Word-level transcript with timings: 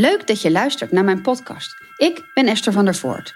Leuk 0.00 0.26
dat 0.26 0.42
je 0.42 0.50
luistert 0.50 0.92
naar 0.92 1.04
mijn 1.04 1.22
podcast. 1.22 1.76
Ik 1.96 2.24
ben 2.34 2.46
Esther 2.46 2.72
van 2.72 2.84
der 2.84 2.94
Voort. 2.94 3.34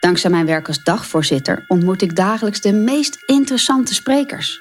Dankzij 0.00 0.30
mijn 0.30 0.46
werk 0.46 0.66
als 0.66 0.82
dagvoorzitter 0.82 1.64
ontmoet 1.68 2.02
ik 2.02 2.16
dagelijks 2.16 2.60
de 2.60 2.72
meest 2.72 3.22
interessante 3.26 3.94
sprekers. 3.94 4.60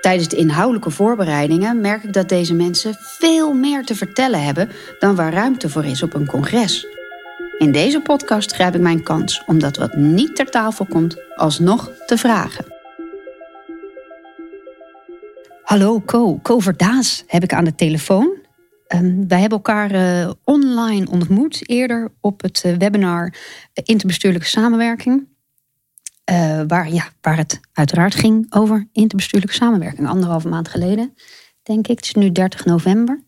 Tijdens 0.00 0.28
de 0.28 0.36
inhoudelijke 0.36 0.90
voorbereidingen 0.90 1.80
merk 1.80 2.02
ik 2.02 2.12
dat 2.12 2.28
deze 2.28 2.54
mensen 2.54 2.94
veel 2.98 3.52
meer 3.52 3.84
te 3.84 3.94
vertellen 3.94 4.44
hebben 4.44 4.68
dan 4.98 5.14
waar 5.14 5.32
ruimte 5.32 5.68
voor 5.68 5.84
is 5.84 6.02
op 6.02 6.14
een 6.14 6.26
congres. 6.26 6.86
In 7.58 7.72
deze 7.72 8.00
podcast 8.00 8.52
grijp 8.52 8.74
ik 8.74 8.80
mijn 8.80 9.02
kans 9.02 9.42
om 9.46 9.58
dat 9.58 9.76
wat 9.76 9.94
niet 9.94 10.36
ter 10.36 10.50
tafel 10.50 10.86
komt 10.86 11.16
alsnog 11.34 11.90
te 12.06 12.16
vragen. 12.16 12.64
Hallo 15.62 16.00
Co, 16.00 16.38
Co 16.42 16.58
Verdaas 16.58 17.24
heb 17.26 17.42
ik 17.42 17.52
aan 17.52 17.64
de 17.64 17.74
telefoon. 17.74 18.41
Um, 18.94 19.28
wij 19.28 19.40
hebben 19.40 19.58
elkaar 19.58 19.94
uh, 19.94 20.30
online 20.44 21.10
ontmoet 21.10 21.68
eerder 21.68 22.12
op 22.20 22.42
het 22.42 22.62
uh, 22.66 22.76
webinar 22.76 23.34
Interbestuurlijke 23.84 24.46
Samenwerking. 24.46 25.30
Uh, 26.30 26.62
waar, 26.66 26.92
ja, 26.92 27.04
waar 27.20 27.36
het 27.36 27.60
uiteraard 27.72 28.14
ging 28.14 28.46
over 28.54 28.88
interbestuurlijke 28.92 29.54
samenwerking. 29.54 30.08
Anderhalve 30.08 30.48
maand 30.48 30.68
geleden, 30.68 31.14
denk 31.62 31.88
ik. 31.88 31.96
Het 31.96 32.04
is 32.04 32.14
nu 32.14 32.32
30 32.32 32.64
november. 32.64 33.24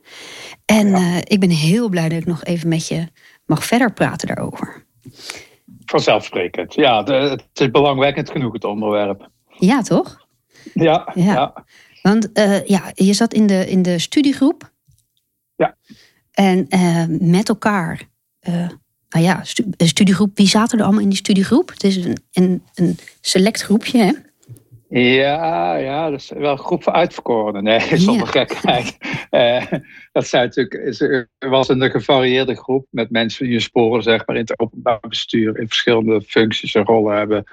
En 0.65 0.89
ja. 0.89 1.21
ik 1.25 1.41
ben 1.41 1.51
heel 1.51 1.89
blij 1.89 2.09
dat 2.09 2.19
ik 2.19 2.27
nog 2.27 2.45
even 2.45 2.69
met 2.69 2.89
je 2.89 3.09
mag 3.47 3.65
verder 3.65 3.93
praten 3.93 4.29
daarover. 4.29 4.85
Vanzelfsprekend. 5.85 6.75
Ja, 6.75 7.03
de, 7.03 7.13
het 7.13 7.61
is 7.61 7.71
belangwekkend 7.71 8.31
genoeg, 8.31 8.53
het 8.53 8.65
onderwerp. 8.65 9.29
Ja, 9.49 9.83
toch? 9.83 10.27
Ja. 10.75 11.13
ja. 11.15 11.33
ja. 11.33 11.65
Want 12.03 12.31
ja, 12.67 12.93
je 12.95 13.13
zat 13.13 13.35
in 13.35 13.47
de, 13.47 13.71
in 13.71 13.83
de 13.83 13.99
studiegroep. 13.99 14.73
Ja. 15.57 15.77
En 16.33 16.67
uh, 16.69 17.05
met 17.21 17.49
elkaar, 17.49 18.03
uh, 18.49 18.69
nou 19.09 19.25
ja, 19.25 19.45
stu 19.45 19.65
studiegroep, 19.77 20.37
wie 20.37 20.49
zaten 20.49 20.79
er 20.79 20.85
allemaal 20.85 21.03
in 21.03 21.09
die 21.09 21.19
studiegroep? 21.19 21.69
Het 21.69 21.85
is 21.85 21.97
een, 21.97 22.19
een, 22.33 22.63
een 22.75 22.99
select 23.21 23.63
groepje, 23.63 23.99
hè? 23.99 24.13
Ja, 25.01 25.77
ja, 25.77 26.11
dat 26.11 26.21
is 26.21 26.31
wel 26.37 26.53
een 26.59 26.59
groep 26.59 26.83
van 26.83 26.93
uitverkorenen. 26.93 27.63
Nee, 27.63 27.97
zonder 27.97 28.31
ja. 28.33 28.45
gekheid. 28.45 28.97
Uh, 29.31 29.79
dat 30.13 30.27
zijn 30.27 30.45
natuurlijk, 30.45 30.99
het 31.39 31.51
was 31.51 31.69
een 31.69 31.91
gevarieerde 31.91 32.57
groep 32.57 32.87
met 32.91 33.11
mensen 33.11 33.45
die 33.45 33.53
hun 33.53 33.63
sporen 33.63 34.03
zeg 34.03 34.27
maar, 34.27 34.37
in 34.37 34.43
het 34.43 34.59
openbaar 34.59 35.01
bestuur 35.09 35.59
in 35.59 35.67
verschillende 35.67 36.23
functies 36.23 36.75
en 36.75 36.85
rollen 36.85 37.17
hebben 37.17 37.45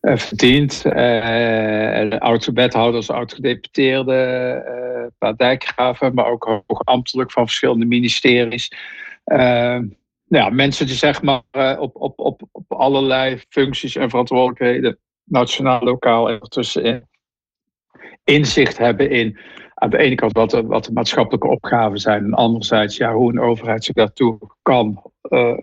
uh, 0.00 0.16
verdiend. 0.16 0.82
Uh, 0.86 2.18
oud-wethouders, 2.18 3.10
oud-gedeputeerden, 3.10 4.64
uh, 4.66 5.06
paar 5.18 5.36
dijkgraven, 5.36 6.14
maar 6.14 6.26
ook 6.26 6.62
hoogambtelijk 6.66 7.32
van 7.32 7.46
verschillende 7.46 7.84
ministeries. 7.84 8.72
ja, 10.24 10.48
mensen 10.50 10.86
die 10.86 10.94
zeg 10.94 11.22
maar 11.22 11.78
op, 11.78 11.96
op, 11.96 12.18
op, 12.18 12.42
op 12.52 12.72
allerlei 12.72 13.42
functies 13.48 13.96
en 13.96 14.10
verantwoordelijkheden, 14.10 14.98
nationaal, 15.24 15.80
lokaal 15.82 16.28
en 16.28 16.40
ertussenin, 16.40 17.08
inzicht 18.24 18.78
hebben 18.78 19.10
in 19.10 19.38
aan 19.74 19.90
de 19.90 19.98
ene 19.98 20.14
kant 20.14 20.32
wat 20.32 20.50
de, 20.50 20.66
wat 20.66 20.84
de 20.84 20.92
maatschappelijke 20.92 21.48
opgaven 21.48 21.98
zijn, 21.98 22.24
en 22.24 22.34
anderzijds 22.34 22.96
ja, 22.96 23.12
hoe 23.12 23.30
een 23.30 23.40
overheid 23.40 23.84
zich 23.84 23.94
daartoe 23.94 24.38
kan 24.62 25.02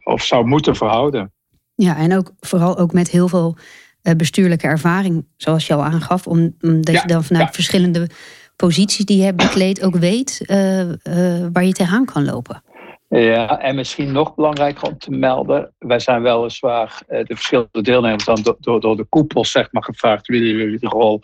of 0.03 0.23
zou 0.23 0.45
moeten 0.45 0.75
verhouden. 0.75 1.31
Ja, 1.75 1.97
en 1.97 2.17
ook 2.17 2.31
vooral 2.39 2.77
ook 2.77 2.93
met 2.93 3.09
heel 3.09 3.27
veel 3.27 3.58
bestuurlijke 4.16 4.67
ervaring, 4.67 5.25
zoals 5.38 5.67
je 5.67 5.73
al 5.73 5.83
aangaf, 5.83 6.27
omdat 6.27 6.91
ja, 6.91 7.02
je 7.02 7.08
dan 7.08 7.23
vanuit 7.23 7.47
ja. 7.47 7.53
verschillende 7.53 8.09
posities 8.55 9.05
die 9.05 9.17
je 9.17 9.23
hebt 9.23 9.38
bekleed 9.38 9.83
ook 9.83 9.95
weet 9.95 10.44
uh, 10.47 10.80
uh, 10.80 10.94
waar 11.53 11.66
je 11.66 11.72
tegenaan 11.72 12.05
kan 12.05 12.25
lopen. 12.25 12.64
Ja, 13.09 13.59
en 13.59 13.75
misschien 13.75 14.11
nog 14.11 14.36
belangrijker 14.36 14.88
om 14.88 14.97
te 14.97 15.11
melden, 15.11 15.73
wij 15.80 15.99
zijn 15.99 16.22
weliswaar 16.22 17.02
uh, 17.09 17.23
de 17.23 17.36
verschillende 17.36 17.81
deelnemers 17.81 18.25
dan 18.25 18.41
door, 18.41 18.58
door, 18.59 18.81
door 18.81 18.97
de 18.97 19.05
koepels 19.05 19.52
zeg 19.52 19.72
maar, 19.72 19.83
gevraagd, 19.83 20.27
willen 20.27 20.48
jullie 20.48 20.80
de 20.80 20.87
rol 20.87 21.21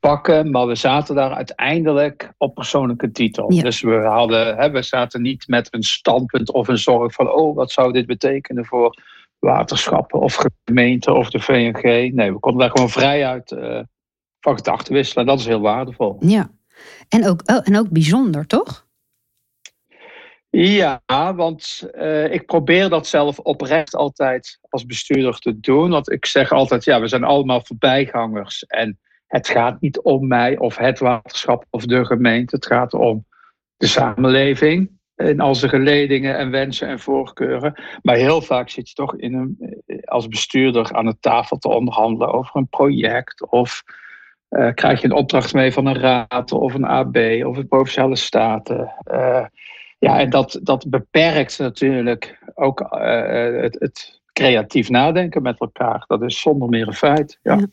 pakken, 0.00 0.50
maar 0.50 0.66
we 0.66 0.74
zaten 0.74 1.14
daar 1.14 1.32
uiteindelijk 1.32 2.32
op 2.38 2.54
persoonlijke 2.54 3.12
titel. 3.12 3.52
Ja. 3.52 3.62
Dus 3.62 3.80
we, 3.80 3.94
hadden, 3.94 4.56
hè, 4.56 4.70
we 4.70 4.82
zaten 4.82 5.22
niet 5.22 5.48
met 5.48 5.68
een 5.74 5.82
standpunt 5.82 6.52
of 6.52 6.68
een 6.68 6.78
zorg 6.78 7.12
van, 7.12 7.32
oh, 7.32 7.56
wat 7.56 7.70
zou 7.70 7.92
dit 7.92 8.06
betekenen 8.06 8.64
voor 8.64 9.02
waterschappen 9.38 10.20
of 10.20 10.46
gemeenten 10.64 11.16
of 11.16 11.30
de 11.30 11.40
VNG. 11.40 12.12
Nee, 12.12 12.32
we 12.32 12.38
konden 12.38 12.60
daar 12.60 12.70
gewoon 12.70 12.90
vrij 12.90 13.26
uit 13.26 13.50
uh, 13.50 13.80
van 14.40 14.56
gedachten 14.56 14.94
wisselen. 14.94 15.24
En 15.24 15.30
dat 15.30 15.40
is 15.40 15.46
heel 15.46 15.60
waardevol. 15.60 16.16
Ja, 16.20 16.50
en 17.08 17.26
ook, 17.28 17.40
oh, 17.44 17.60
en 17.62 17.78
ook 17.78 17.90
bijzonder, 17.90 18.46
toch? 18.46 18.86
Ja, 20.50 21.00
want 21.34 21.88
uh, 21.94 22.32
ik 22.32 22.46
probeer 22.46 22.88
dat 22.88 23.06
zelf 23.06 23.38
oprecht 23.38 23.94
altijd 23.94 24.58
als 24.68 24.86
bestuurder 24.86 25.38
te 25.38 25.60
doen. 25.60 25.90
Want 25.90 26.10
ik 26.10 26.26
zeg 26.26 26.52
altijd, 26.52 26.84
ja, 26.84 27.00
we 27.00 27.08
zijn 27.08 27.24
allemaal 27.24 27.60
voorbijgangers. 27.64 28.64
En 28.64 28.98
het 29.26 29.48
gaat 29.48 29.80
niet 29.80 30.00
om 30.00 30.26
mij 30.26 30.58
of 30.58 30.76
het 30.76 30.98
waterschap 30.98 31.64
of 31.70 31.84
de 31.84 32.04
gemeente. 32.04 32.54
Het 32.54 32.66
gaat 32.66 32.94
om 32.94 33.26
de 33.76 33.86
samenleving 33.86 34.95
in 35.16 35.40
al 35.40 35.54
zijn 35.54 35.70
geledingen 35.70 36.36
en 36.38 36.50
wensen 36.50 36.88
en 36.88 36.98
voorkeuren. 36.98 37.82
Maar 38.02 38.16
heel 38.16 38.42
vaak 38.42 38.70
zit 38.70 38.88
je 38.88 38.94
toch 38.94 39.16
in 39.16 39.34
een, 39.34 39.82
als 40.04 40.28
bestuurder 40.28 40.92
aan 40.92 41.06
de 41.06 41.16
tafel 41.20 41.58
te 41.58 41.68
onderhandelen 41.68 42.32
over 42.32 42.56
een 42.56 42.68
project. 42.68 43.46
Of 43.50 43.82
uh, 44.50 44.72
krijg 44.74 45.00
je 45.00 45.06
een 45.06 45.12
opdracht 45.12 45.54
mee 45.54 45.72
van 45.72 45.86
een 45.86 45.98
raad 45.98 46.52
of 46.52 46.74
een 46.74 46.84
AB 46.84 47.16
of 47.44 47.56
een 47.56 47.68
provinciale 47.68 48.16
staten. 48.16 48.92
Uh, 49.12 49.44
ja, 49.98 50.18
en 50.18 50.30
dat, 50.30 50.60
dat 50.62 50.90
beperkt 50.90 51.58
natuurlijk 51.58 52.38
ook 52.54 52.86
het, 52.90 53.76
het, 53.78 54.14
creatief 54.32 54.88
nadenken 54.88 55.42
met 55.42 55.60
elkaar. 55.60 56.04
Dat 56.06 56.22
is 56.22 56.40
zonder 56.40 56.68
meer 56.68 56.86
een 56.86 56.94
feit. 56.94 57.38
Ja. 57.42 57.54
ja. 57.54 57.66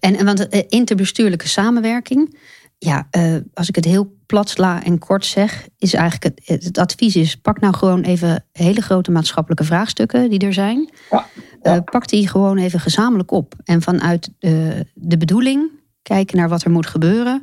En, 0.00 0.16
en 0.16 0.24
want 0.24 0.48
interbestuurlijke 0.68 1.48
samenwerking, 1.48 2.38
ja, 2.78 3.08
uh, 3.18 3.36
als 3.54 3.68
ik 3.68 3.74
het 3.74 3.84
heel 3.84 4.16
plat 4.26 4.48
sla 4.48 4.84
en 4.84 4.98
kort 4.98 5.24
zeg, 5.24 5.68
is 5.78 5.94
eigenlijk 5.94 6.40
het, 6.44 6.64
het, 6.64 6.78
advies 6.78 7.16
is: 7.16 7.36
pak 7.36 7.60
nou 7.60 7.74
gewoon 7.74 8.02
even 8.02 8.44
hele 8.52 8.80
grote 8.80 9.10
maatschappelijke 9.10 9.64
vraagstukken 9.64 10.30
die 10.30 10.38
er 10.38 10.52
zijn. 10.52 10.90
Ja, 11.10 11.26
ja. 11.62 11.74
Uh, 11.74 11.82
pak 11.84 12.08
die 12.08 12.28
gewoon 12.28 12.58
even 12.58 12.80
gezamenlijk 12.80 13.30
op. 13.30 13.54
En 13.64 13.82
vanuit 13.82 14.30
de, 14.38 14.86
de 14.94 15.16
bedoeling 15.16 15.70
kijken 16.02 16.36
naar 16.36 16.48
wat 16.48 16.62
er 16.62 16.70
moet 16.70 16.86
gebeuren. 16.86 17.40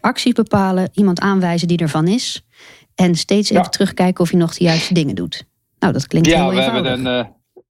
Acties 0.00 0.32
bepalen, 0.32 0.88
iemand 0.92 1.20
aanwijzen 1.20 1.68
die 1.68 1.78
ervan 1.78 2.08
is. 2.08 2.44
En 2.94 3.14
steeds 3.14 3.50
even 3.50 3.70
terugkijken 3.70 4.24
of 4.24 4.30
je 4.30 4.36
nog 4.36 4.54
de 4.54 4.64
juiste 4.64 4.94
dingen 4.94 5.14
doet. 5.14 5.46
Nou, 5.78 5.92
dat 5.92 6.06
klinkt 6.06 6.28
heel 6.28 6.52
eenvoudig. 6.52 6.64
Ja, 6.64 6.82
we 6.82 6.88
hebben 6.88 7.26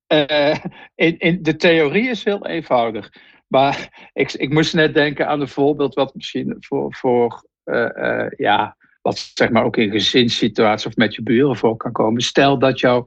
een. 0.08 0.60
in, 0.94 1.18
in, 1.18 1.42
de 1.42 1.56
theorie 1.56 2.10
is 2.10 2.24
heel 2.24 2.46
eenvoudig. 2.46 3.10
Maar 3.52 3.88
ik, 4.22 4.32
ik 4.32 4.52
moest 4.52 4.74
net 4.74 4.94
denken 4.94 5.28
aan 5.28 5.40
een 5.40 5.48
voorbeeld 5.48 5.94
wat 5.94 6.14
misschien 6.14 6.56
voor, 6.60 6.94
voor 6.94 7.44
uh, 7.64 7.88
uh, 7.94 8.30
ja, 8.36 8.76
wat 9.02 9.30
zeg 9.34 9.50
maar 9.50 9.64
ook 9.64 9.76
in 9.76 9.90
gezinssituaties 9.90 10.86
of 10.86 10.96
met 10.96 11.14
je 11.14 11.22
buren 11.22 11.56
voor 11.56 11.76
kan 11.76 11.92
komen. 11.92 12.22
Stel 12.22 12.58
dat 12.58 12.80
jouw 12.80 13.04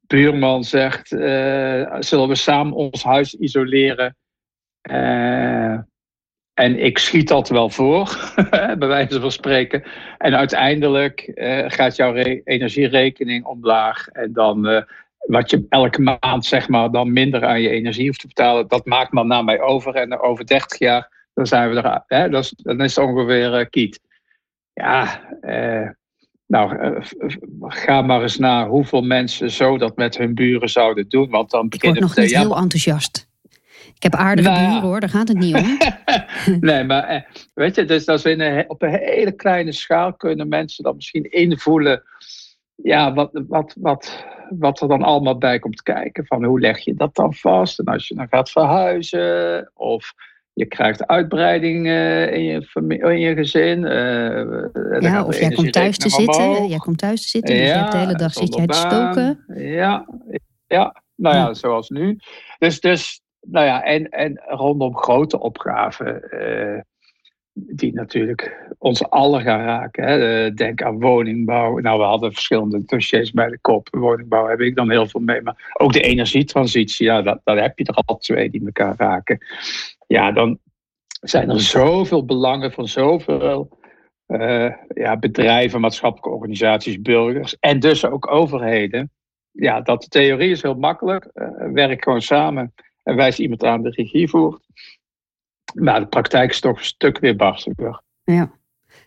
buurman 0.00 0.64
zegt, 0.64 1.12
uh, 1.12 1.96
zullen 1.98 2.28
we 2.28 2.34
samen 2.34 2.72
ons 2.72 3.02
huis 3.02 3.34
isoleren? 3.34 4.14
en 6.54 6.78
ik 6.78 6.98
schiet 6.98 7.28
dat 7.28 7.48
wel 7.48 7.70
voor, 7.70 8.32
bij 8.78 8.88
wijze 8.88 9.20
van 9.20 9.30
spreken. 9.30 9.82
En 10.18 10.36
uiteindelijk 10.36 11.32
gaat 11.66 11.96
jouw 11.96 12.14
energierekening 12.44 13.44
omlaag 13.44 14.08
en 14.08 14.32
dan 14.32 14.84
wat 15.26 15.50
je 15.50 15.66
elke 15.68 16.02
maand 16.02 16.44
zeg 16.44 16.68
maar 16.68 16.90
dan 16.90 17.12
minder 17.12 17.44
aan 17.44 17.60
je 17.60 17.68
energie 17.68 18.06
hoeft 18.06 18.20
te 18.20 18.26
betalen, 18.26 18.68
dat 18.68 18.86
maakt 18.86 19.12
man 19.12 19.26
naar 19.26 19.44
mij 19.44 19.60
over. 19.60 19.94
En 19.94 20.20
over 20.20 20.46
30 20.46 20.78
jaar, 20.78 21.28
dan 21.34 21.46
zijn 21.46 21.70
we 21.70 21.80
er, 21.80 22.02
hè, 22.06 22.28
dat 22.28 22.44
is, 22.44 22.54
dan 22.56 22.80
is 22.80 22.96
het 22.96 23.04
ongeveer 23.04 23.60
uh, 23.60 23.66
kiet. 23.70 24.00
Ja, 24.72 25.22
eh, 25.40 25.88
nou, 26.46 26.76
uh, 26.76 27.36
ga 27.60 28.02
maar 28.02 28.22
eens 28.22 28.38
naar 28.38 28.66
hoeveel 28.66 29.02
mensen 29.02 29.50
zo 29.50 29.78
dat 29.78 29.96
met 29.96 30.16
hun 30.16 30.34
buren 30.34 30.68
zouden 30.68 31.08
doen. 31.08 31.30
Want 31.30 31.50
dan 31.50 31.66
Ik 31.68 31.82
word 31.82 32.00
nog 32.00 32.16
niet 32.16 32.36
heel 32.36 32.56
enthousiast. 32.56 33.28
Ik 33.94 34.02
heb 34.02 34.14
aardige 34.14 34.48
nou, 34.48 34.66
buren 34.66 34.82
hoor, 34.82 35.00
daar 35.00 35.08
gaat 35.08 35.28
het 35.28 35.38
niet 35.38 35.54
om. 35.54 35.78
nee, 36.70 36.84
maar 36.84 37.02
eh, 37.02 37.22
weet 37.54 37.74
je, 37.74 37.84
dus 37.84 38.04
dat 38.04 38.18
is 38.18 38.24
in 38.24 38.40
een, 38.40 38.70
op 38.70 38.82
een 38.82 38.98
hele 38.98 39.32
kleine 39.32 39.72
schaal 39.72 40.14
kunnen 40.14 40.48
mensen 40.48 40.84
dan 40.84 40.94
misschien 40.96 41.30
invoelen 41.30 42.02
ja, 42.82 43.12
wat, 43.12 43.30
wat, 43.48 43.74
wat, 43.78 44.24
wat 44.58 44.80
er 44.80 44.88
dan 44.88 45.02
allemaal 45.02 45.38
bij 45.38 45.58
komt 45.58 45.82
kijken. 45.82 46.26
Van 46.26 46.44
hoe 46.44 46.60
leg 46.60 46.78
je 46.78 46.94
dat 46.94 47.14
dan 47.14 47.34
vast? 47.34 47.78
En 47.78 47.84
als 47.84 48.08
je 48.08 48.14
dan 48.14 48.28
gaat 48.28 48.50
verhuizen 48.50 49.70
of 49.74 50.12
je 50.52 50.66
krijgt 50.66 51.06
uitbreiding 51.06 51.86
uh, 51.86 52.32
in, 52.32 52.42
je 52.42 52.66
in 52.98 53.18
je 53.18 53.34
gezin. 53.34 53.82
Uh, 53.82 55.00
ja, 55.00 55.24
of 55.24 55.38
jij 55.38 55.50
komt 55.50 55.72
thuis 55.72 55.98
te 55.98 56.08
zitten. 56.08 56.66
Jij 56.66 56.78
komt 56.78 56.98
thuis 56.98 57.22
te 57.22 57.28
zitten, 57.28 57.54
dus 57.54 57.66
ja, 57.66 57.74
je 57.74 57.80
hebt 57.80 57.92
de 57.92 57.98
hele 57.98 58.14
dag 58.14 58.32
zit 58.32 58.54
jij 58.54 58.66
te 58.66 58.76
stoken. 58.76 59.44
Ja, 59.54 60.06
ja, 60.66 61.02
nou 61.14 61.36
ja, 61.36 61.46
ja, 61.46 61.54
zoals 61.54 61.88
nu. 61.88 62.18
Dus, 62.58 62.80
dus 62.80 63.20
nou 63.40 63.66
ja, 63.66 63.82
en, 63.82 64.08
en 64.08 64.42
rondom 64.46 64.96
grote 64.96 65.40
opgaven. 65.40 66.22
Die 67.66 67.92
natuurlijk 67.92 68.68
ons 68.78 69.10
allen 69.10 69.40
gaan 69.40 69.60
raken. 69.60 70.04
Hè. 70.04 70.54
Denk 70.54 70.82
aan 70.82 71.00
woningbouw. 71.00 71.78
Nou, 71.78 71.98
we 71.98 72.04
hadden 72.04 72.32
verschillende 72.32 72.84
dossiers 72.84 73.30
bij 73.30 73.48
de 73.48 73.58
kop. 73.58 73.88
Woningbouw 73.90 74.46
heb 74.46 74.60
ik 74.60 74.74
dan 74.74 74.90
heel 74.90 75.06
veel 75.06 75.20
mee. 75.20 75.42
Maar 75.42 75.72
ook 75.78 75.92
de 75.92 76.00
energietransitie, 76.00 77.06
ja, 77.06 77.22
dat, 77.22 77.40
heb 77.44 77.78
je 77.78 77.84
er 77.84 78.02
al 78.04 78.16
twee 78.16 78.50
die 78.50 78.64
elkaar 78.64 78.94
raken. 78.96 79.38
Ja, 80.06 80.32
dan 80.32 80.58
zijn 81.20 81.50
er 81.50 81.60
zoveel 81.60 82.24
belangen 82.24 82.72
van 82.72 82.88
zoveel 82.88 83.78
uh, 84.26 84.72
ja, 84.94 85.16
bedrijven, 85.18 85.80
maatschappelijke 85.80 86.36
organisaties, 86.36 87.00
burgers 87.00 87.58
en 87.58 87.80
dus 87.80 88.06
ook 88.06 88.30
overheden. 88.30 89.10
Ja, 89.50 89.80
dat 89.80 90.02
de 90.02 90.08
theorie 90.08 90.50
is 90.50 90.62
heel 90.62 90.74
makkelijk. 90.74 91.28
Uh, 91.34 91.48
werk 91.72 92.02
gewoon 92.02 92.22
samen 92.22 92.74
en 93.02 93.16
wijst 93.16 93.38
iemand 93.38 93.64
aan 93.64 93.82
de 93.82 93.90
regie 93.90 94.28
voert. 94.28 94.66
Maar 95.74 96.00
de 96.00 96.06
praktijk 96.06 96.50
is 96.50 96.60
toch 96.60 96.78
een 96.78 96.84
stuk 96.84 97.18
weer 97.18 97.36
barstiger. 97.36 98.02
Ja. 98.24 98.50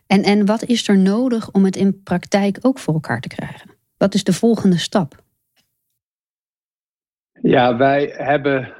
En, 0.08 0.24
en 0.24 0.46
wat 0.46 0.64
is 0.64 0.88
er 0.88 0.98
nodig 0.98 1.52
om 1.52 1.66
het 1.66 1.76
in 1.76 2.04
praktijk 2.04 2.58
ook 2.62 2.80
voor 2.80 2.94
elkaar 2.94 3.22
te 3.22 3.28
krijgen? 3.28 3.70
Wat 3.98 4.14
is 4.14 4.24
de 4.24 4.34
volgende 4.34 4.78
stap? 4.78 5.22
Ja, 7.42 7.78
wij 7.78 8.14
hebben 8.18 8.74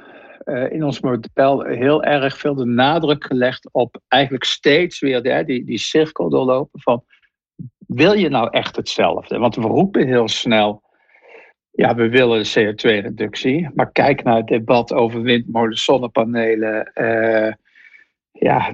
uh, 0.44 0.72
in 0.72 0.84
ons 0.84 1.00
model 1.00 1.62
heel 1.62 2.02
erg 2.02 2.38
veel 2.38 2.54
de 2.54 2.64
nadruk 2.64 3.24
gelegd 3.24 3.68
op 3.72 4.00
eigenlijk 4.08 4.44
steeds 4.44 5.00
weer 5.00 5.44
die, 5.46 5.64
die 5.64 5.78
cirkel 5.78 6.28
doorlopen 6.28 6.80
van 6.80 7.04
wil 7.86 8.12
je 8.12 8.28
nou 8.28 8.48
echt 8.50 8.76
hetzelfde? 8.76 9.38
Want 9.38 9.54
we 9.54 9.62
roepen 9.62 10.06
heel 10.06 10.28
snel, 10.28 10.82
ja, 11.70 11.94
we 11.94 12.08
willen 12.08 12.44
CO2-reductie, 12.44 13.70
maar 13.74 13.92
kijk 13.92 14.22
naar 14.22 14.36
het 14.36 14.46
debat 14.46 14.92
over 14.92 15.22
windmolens, 15.22 15.84
zonnepanelen, 15.84 16.90
uh, 16.94 17.52
ja, 18.38 18.70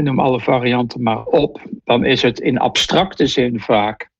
noem 0.00 0.20
alle 0.20 0.40
varianten 0.40 1.02
maar 1.02 1.24
op, 1.24 1.62
dan 1.84 2.04
is 2.04 2.22
het 2.22 2.40
in 2.40 2.58
abstracte 2.58 3.26
zin 3.26 3.60
vaak, 3.60 4.10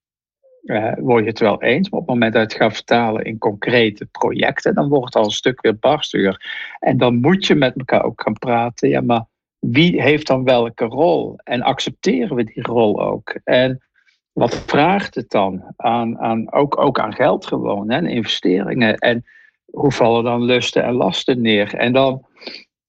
uh, 0.64 0.92
word 0.96 1.22
je 1.22 1.30
het 1.30 1.38
wel 1.38 1.62
eens, 1.62 1.90
maar 1.90 2.00
op 2.00 2.06
het 2.06 2.14
moment 2.14 2.32
dat 2.32 2.42
je 2.42 2.48
het 2.48 2.64
gaat 2.64 2.74
vertalen 2.74 3.24
in 3.24 3.38
concrete 3.38 4.06
projecten, 4.06 4.74
dan 4.74 4.88
wordt 4.88 5.04
het 5.04 5.16
al 5.16 5.24
een 5.24 5.30
stuk 5.30 5.60
weer 5.60 5.78
barstiger. 5.78 6.66
En 6.78 6.98
dan 6.98 7.20
moet 7.20 7.46
je 7.46 7.54
met 7.54 7.76
elkaar 7.76 8.04
ook 8.04 8.22
gaan 8.22 8.38
praten, 8.38 8.88
ja, 8.88 9.00
maar 9.00 9.24
wie 9.58 10.02
heeft 10.02 10.26
dan 10.26 10.44
welke 10.44 10.84
rol? 10.84 11.38
En 11.44 11.62
accepteren 11.62 12.36
we 12.36 12.44
die 12.44 12.62
rol 12.62 13.02
ook? 13.02 13.38
En 13.44 13.82
wat 14.32 14.54
vraagt 14.54 15.14
het 15.14 15.30
dan 15.30 15.62
aan, 15.76 16.18
aan 16.18 16.52
ook, 16.52 16.78
ook 16.78 17.00
aan 17.00 17.14
geld 17.14 17.46
gewoon, 17.46 17.90
hè, 17.90 18.08
investeringen? 18.08 18.98
En 18.98 19.24
hoe 19.64 19.92
vallen 19.92 20.24
dan 20.24 20.42
lusten 20.42 20.84
en 20.84 20.94
lasten 20.94 21.40
neer? 21.40 21.74
En 21.74 21.92
dan 21.92 22.26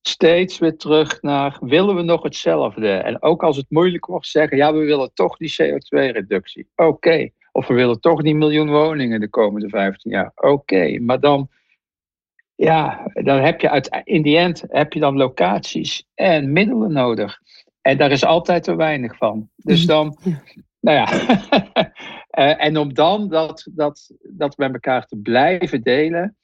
steeds 0.10 0.58
weer 0.58 0.78
terug 0.78 1.22
naar, 1.22 1.58
willen 1.62 1.96
we 1.96 2.02
nog 2.02 2.24
hetzelfde? 2.24 2.92
En 2.92 3.22
ook 3.22 3.44
als 3.44 3.58
het 3.58 3.66
moeilijk 3.70 4.06
wordt, 4.06 4.28
zeggen, 4.28 4.58
ja, 4.58 4.74
we 4.74 4.80
willen 4.80 5.14
toch 5.14 5.38
die 5.38 5.56
CO2-reductie. 5.62 6.68
Oké, 6.76 7.30
of 7.52 7.68
we 7.68 7.74
willen 7.74 8.00
toch 8.00 8.22
die 8.22 8.36
miljoen 8.36 8.70
woningen 8.70 9.20
de 9.20 9.30
komende 9.30 9.70
15 9.70 10.12
jaar. 10.12 10.32
Oké, 10.36 11.00
maar 11.00 11.20
dan, 11.20 11.50
ja, 12.56 13.12
dan 13.14 13.40
heb 13.40 13.62
je 13.62 13.70
uit, 13.70 14.02
in 14.04 14.22
die 14.22 14.38
end 14.38 14.64
heb 14.68 14.94
je 14.94 15.00
dan 15.00 15.18
locaties 15.18 16.08
en 16.16 16.52
middelen 16.52 16.92
nodig. 16.92 17.40
En 17.82 17.98
daar 17.98 18.12
is 18.12 18.26
altijd 18.26 18.64
te 18.64 18.76
weinig 18.76 19.18
van. 19.18 19.50
Dus 19.56 19.80
mhm. 19.80 19.88
dan, 19.88 20.18
nou 20.80 20.98
ja, 20.98 21.08
eh, 22.30 22.66
en 22.66 22.78
om 22.78 22.94
dan 22.94 23.30
dat, 23.30 23.68
dat, 23.72 24.12
dat 24.22 24.58
met 24.58 24.74
elkaar 24.74 25.06
te 25.06 25.18
blijven 25.18 25.82
delen, 25.82 26.38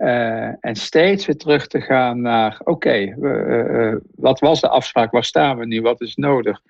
uh, 0.00 0.64
en 0.64 0.76
steeds 0.76 1.26
weer 1.26 1.36
terug 1.36 1.66
te 1.66 1.80
gaan 1.80 2.20
naar: 2.20 2.60
oké, 2.64 3.14
uh, 3.18 3.96
wat 4.14 4.40
was 4.40 4.60
de 4.60 4.68
afspraak? 4.68 5.10
Waar 5.10 5.24
staan 5.24 5.58
we 5.58 5.66
nu? 5.66 5.82
Wat 5.82 6.00
is 6.00 6.14
nodig? 6.14 6.60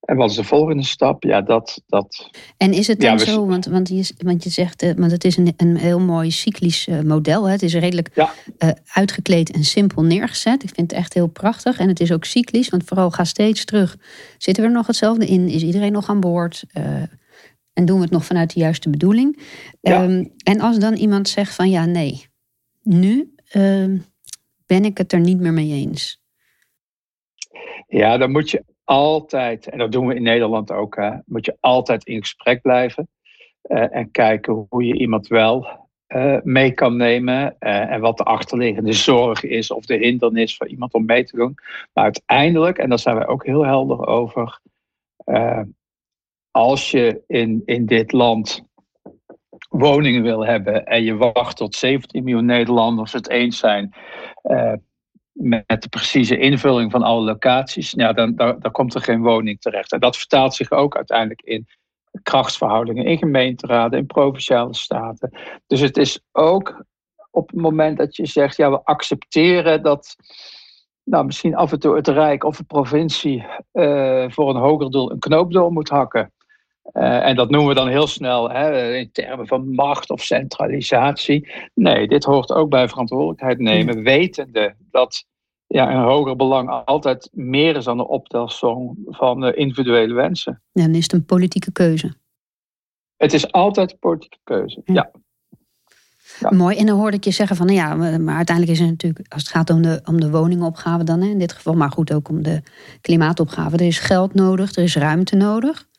En 0.00 0.16
wat 0.16 0.30
is 0.30 0.36
de 0.36 0.44
volgende 0.44 0.84
stap? 0.84 1.22
Ja, 1.22 1.40
dat. 1.40 1.82
dat 1.86 2.30
en 2.56 2.72
is 2.72 2.86
het 2.86 3.00
dan 3.00 3.18
zo, 3.18 3.46
want, 3.46 3.66
want, 3.66 3.88
je, 3.88 4.14
want 4.18 4.44
je 4.44 4.50
zegt, 4.50 4.94
want 4.96 5.10
het 5.10 5.24
is 5.24 5.36
een, 5.36 5.54
een 5.56 5.76
heel 5.76 6.00
mooi 6.00 6.30
cyclisch 6.30 6.88
model. 7.04 7.44
Hè? 7.44 7.52
Het 7.52 7.62
is 7.62 7.74
redelijk 7.74 8.10
ja. 8.14 8.32
uitgekleed 8.92 9.50
en 9.50 9.64
simpel 9.64 10.02
neergezet. 10.02 10.62
Ik 10.62 10.70
vind 10.74 10.90
het 10.90 11.00
echt 11.00 11.14
heel 11.14 11.26
prachtig. 11.26 11.78
En 11.78 11.88
het 11.88 12.00
is 12.00 12.12
ook 12.12 12.24
cyclisch, 12.24 12.68
want 12.68 12.84
vooral 12.84 13.10
ga 13.10 13.24
steeds 13.24 13.64
terug. 13.64 13.96
Zitten 14.38 14.62
we 14.62 14.68
er 14.68 14.76
nog 14.76 14.86
hetzelfde 14.86 15.26
in? 15.26 15.48
Is 15.48 15.62
iedereen 15.62 15.92
nog 15.92 16.08
aan 16.08 16.20
boord? 16.20 16.64
en 17.72 17.84
doen 17.84 17.96
we 17.96 18.02
het 18.02 18.12
nog 18.12 18.24
vanuit 18.24 18.54
de 18.54 18.60
juiste 18.60 18.90
bedoeling? 18.90 19.42
Ja. 19.80 20.02
Um, 20.02 20.32
en 20.44 20.60
als 20.60 20.78
dan 20.78 20.94
iemand 20.94 21.28
zegt 21.28 21.54
van 21.54 21.70
ja, 21.70 21.84
nee, 21.84 22.26
nu 22.82 23.34
uh, 23.52 24.00
ben 24.66 24.84
ik 24.84 24.98
het 24.98 25.12
er 25.12 25.20
niet 25.20 25.40
meer 25.40 25.52
mee 25.52 25.72
eens. 25.72 26.20
Ja, 27.86 28.16
dan 28.16 28.30
moet 28.30 28.50
je 28.50 28.64
altijd, 28.84 29.68
en 29.68 29.78
dat 29.78 29.92
doen 29.92 30.06
we 30.06 30.14
in 30.14 30.22
Nederland 30.22 30.72
ook, 30.72 30.96
hè, 30.96 31.10
moet 31.24 31.46
je 31.46 31.56
altijd 31.60 32.04
in 32.04 32.20
gesprek 32.20 32.62
blijven. 32.62 33.08
Uh, 33.62 33.96
en 33.96 34.10
kijken 34.10 34.66
hoe 34.68 34.84
je 34.84 34.98
iemand 34.98 35.26
wel 35.26 35.66
uh, 36.08 36.40
mee 36.42 36.72
kan 36.72 36.96
nemen. 36.96 37.56
Uh, 37.60 37.90
en 37.90 38.00
wat 38.00 38.16
de 38.16 38.24
achterliggende 38.24 38.92
zorg 38.92 39.42
is 39.42 39.70
of 39.70 39.84
de 39.84 39.96
hindernis 39.96 40.56
voor 40.56 40.68
iemand 40.68 40.94
om 40.94 41.04
mee 41.04 41.24
te 41.24 41.36
doen. 41.36 41.54
Maar 41.92 42.04
uiteindelijk, 42.04 42.78
en 42.78 42.88
daar 42.88 42.98
zijn 42.98 43.16
wij 43.16 43.26
ook 43.26 43.46
heel 43.46 43.64
helder 43.64 44.06
over. 44.06 44.60
als 46.50 46.90
je 46.90 47.22
in, 47.26 47.62
in 47.64 47.86
dit 47.86 48.12
land 48.12 48.64
woningen 49.72 50.22
wil 50.22 50.44
hebben 50.44 50.86
en 50.86 51.02
je 51.02 51.16
wacht 51.16 51.56
tot 51.56 51.74
17 51.74 52.24
miljoen 52.24 52.44
Nederlanders 52.44 53.12
het 53.12 53.28
eens 53.28 53.58
zijn 53.58 53.94
uh, 54.42 54.72
met 55.32 55.82
de 55.82 55.88
precieze 55.88 56.38
invulling 56.38 56.90
van 56.90 57.02
alle 57.02 57.24
locaties, 57.24 57.90
ja, 57.90 58.12
dan, 58.12 58.34
dan 58.36 58.70
komt 58.72 58.94
er 58.94 59.00
geen 59.00 59.22
woning 59.22 59.60
terecht. 59.60 59.92
En 59.92 60.00
dat 60.00 60.16
vertaalt 60.16 60.54
zich 60.54 60.70
ook 60.70 60.96
uiteindelijk 60.96 61.42
in 61.42 61.66
krachtsverhoudingen 62.22 63.04
in 63.04 63.18
gemeenteraden, 63.18 63.98
in 63.98 64.06
provinciale 64.06 64.74
staten. 64.74 65.38
Dus 65.66 65.80
het 65.80 65.96
is 65.96 66.20
ook 66.32 66.84
op 67.30 67.50
het 67.50 67.60
moment 67.60 67.98
dat 67.98 68.16
je 68.16 68.26
zegt, 68.26 68.56
ja, 68.56 68.70
we 68.70 68.84
accepteren 68.84 69.82
dat 69.82 70.16
nou, 71.04 71.24
misschien 71.24 71.54
af 71.54 71.72
en 71.72 71.80
toe 71.80 71.96
het 71.96 72.08
Rijk 72.08 72.44
of 72.44 72.56
de 72.56 72.64
provincie 72.64 73.46
uh, 73.72 74.30
voor 74.30 74.50
een 74.50 74.60
hoger 74.60 74.90
doel 74.90 75.10
een 75.10 75.18
knoop 75.18 75.52
door 75.52 75.72
moet 75.72 75.88
hakken. 75.88 76.32
Uh, 76.92 77.26
en 77.26 77.36
dat 77.36 77.50
noemen 77.50 77.68
we 77.68 77.74
dan 77.74 77.88
heel 77.88 78.06
snel 78.06 78.50
hè, 78.50 78.94
in 78.94 79.12
termen 79.12 79.46
van 79.46 79.74
macht 79.74 80.10
of 80.10 80.22
centralisatie. 80.22 81.52
Nee, 81.74 82.08
dit 82.08 82.24
hoort 82.24 82.52
ook 82.52 82.70
bij 82.70 82.88
verantwoordelijkheid 82.88 83.58
nemen, 83.58 84.02
wetende 84.02 84.74
dat 84.90 85.24
ja, 85.66 85.90
een 85.90 86.02
hoger 86.02 86.36
belang 86.36 86.84
altijd 86.84 87.28
meer 87.32 87.76
is 87.76 87.84
dan 87.84 87.96
de 87.96 88.08
optelsom 88.08 88.98
van 89.06 89.44
uh, 89.44 89.50
individuele 89.54 90.14
wensen. 90.14 90.62
Ja, 90.72 90.82
dan 90.84 90.94
is 90.94 91.02
het 91.02 91.12
een 91.12 91.24
politieke 91.24 91.72
keuze. 91.72 92.14
Het 93.16 93.32
is 93.32 93.52
altijd 93.52 93.92
een 93.92 93.98
politieke 93.98 94.38
keuze, 94.44 94.80
ja. 94.84 95.10
ja. 96.38 96.50
Mooi, 96.50 96.76
en 96.76 96.86
dan 96.86 96.98
hoorde 96.98 97.16
ik 97.16 97.24
je 97.24 97.30
zeggen 97.30 97.56
van, 97.56 97.66
nou 97.66 97.78
ja, 97.78 97.94
maar 98.18 98.36
uiteindelijk 98.36 98.76
is 98.76 98.82
het 98.82 98.90
natuurlijk, 98.90 99.32
als 99.32 99.42
het 99.42 99.50
gaat 99.50 99.70
om 99.70 99.82
de, 99.82 100.00
om 100.04 100.20
de 100.20 100.30
woningopgave 100.30 101.04
dan, 101.04 101.20
hè, 101.20 101.28
in 101.28 101.38
dit 101.38 101.52
geval, 101.52 101.74
maar 101.74 101.90
goed 101.90 102.12
ook 102.12 102.28
om 102.28 102.42
de 102.42 102.62
klimaatopgave, 103.00 103.76
er 103.76 103.86
is 103.86 103.98
geld 103.98 104.34
nodig, 104.34 104.74
er 104.74 104.82
is 104.82 104.96
ruimte 104.96 105.36
nodig. 105.36 105.90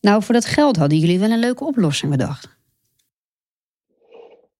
Nou, 0.00 0.22
voor 0.22 0.34
dat 0.34 0.44
geld 0.44 0.76
hadden 0.76 0.98
jullie 0.98 1.18
wel 1.18 1.30
een 1.30 1.38
leuke 1.38 1.64
oplossing 1.64 2.10
bedacht. 2.10 2.56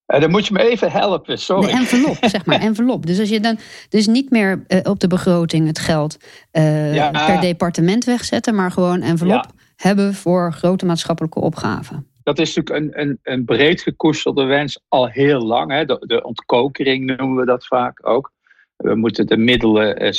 Uh, 0.07 0.21
dan 0.21 0.29
moet 0.31 0.47
je 0.47 0.53
me 0.53 0.69
even 0.69 0.91
helpen, 0.91 1.39
sorry. 1.39 1.65
De 1.65 1.71
envelop, 1.71 2.17
zeg 2.21 2.45
maar, 2.45 2.59
envelop. 2.69 3.05
Dus 3.05 3.19
als 3.19 3.29
je 3.29 3.39
dan 3.39 3.59
dus 3.89 4.07
niet 4.07 4.29
meer 4.29 4.65
uh, 4.67 4.79
op 4.83 4.99
de 4.99 5.07
begroting 5.07 5.67
het 5.67 5.79
geld 5.79 6.17
uh, 6.51 7.11
per 7.11 7.41
departement 7.41 8.03
wegzetten, 8.05 8.55
maar 8.55 8.71
gewoon 8.71 9.01
envelop 9.01 9.33
ja. 9.33 9.51
hebben 9.75 10.13
voor 10.13 10.53
grote 10.53 10.85
maatschappelijke 10.85 11.39
opgaven. 11.39 12.07
Dat 12.23 12.39
is 12.39 12.55
natuurlijk 12.55 12.85
een, 12.85 13.01
een, 13.01 13.19
een 13.23 13.45
breed 13.45 13.81
gekoesterde 13.81 14.43
wens 14.43 14.79
al 14.87 15.07
heel 15.07 15.39
lang. 15.39 15.71
Hè. 15.71 15.85
De, 15.85 16.03
de 16.07 16.23
ontkokering 16.23 17.17
noemen 17.17 17.35
we 17.37 17.45
dat 17.45 17.67
vaak 17.67 18.07
ook. 18.07 18.31
We 18.77 18.95
moeten 18.95 19.27
de 19.27 19.37
middelen 19.37 20.15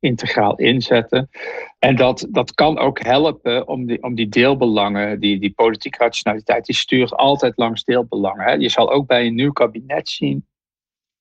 integraal 0.00 0.56
inzetten. 0.56 1.30
En 1.78 1.96
dat, 1.96 2.26
dat 2.30 2.54
kan 2.54 2.78
ook 2.78 3.02
helpen 3.02 3.68
om 3.68 3.86
die, 3.86 4.02
om 4.02 4.14
die 4.14 4.28
deelbelangen, 4.28 5.20
die, 5.20 5.40
die 5.40 5.52
politieke 5.52 5.98
rationaliteit, 5.98 6.66
die 6.66 6.74
stuurt 6.74 7.14
altijd 7.14 7.52
langs 7.56 7.84
deelbelangen. 7.84 8.44
Hè. 8.44 8.52
Je 8.52 8.68
zal 8.68 8.92
ook 8.92 9.06
bij 9.06 9.26
een 9.26 9.34
nieuw 9.34 9.52
kabinet 9.52 10.08
zien, 10.08 10.46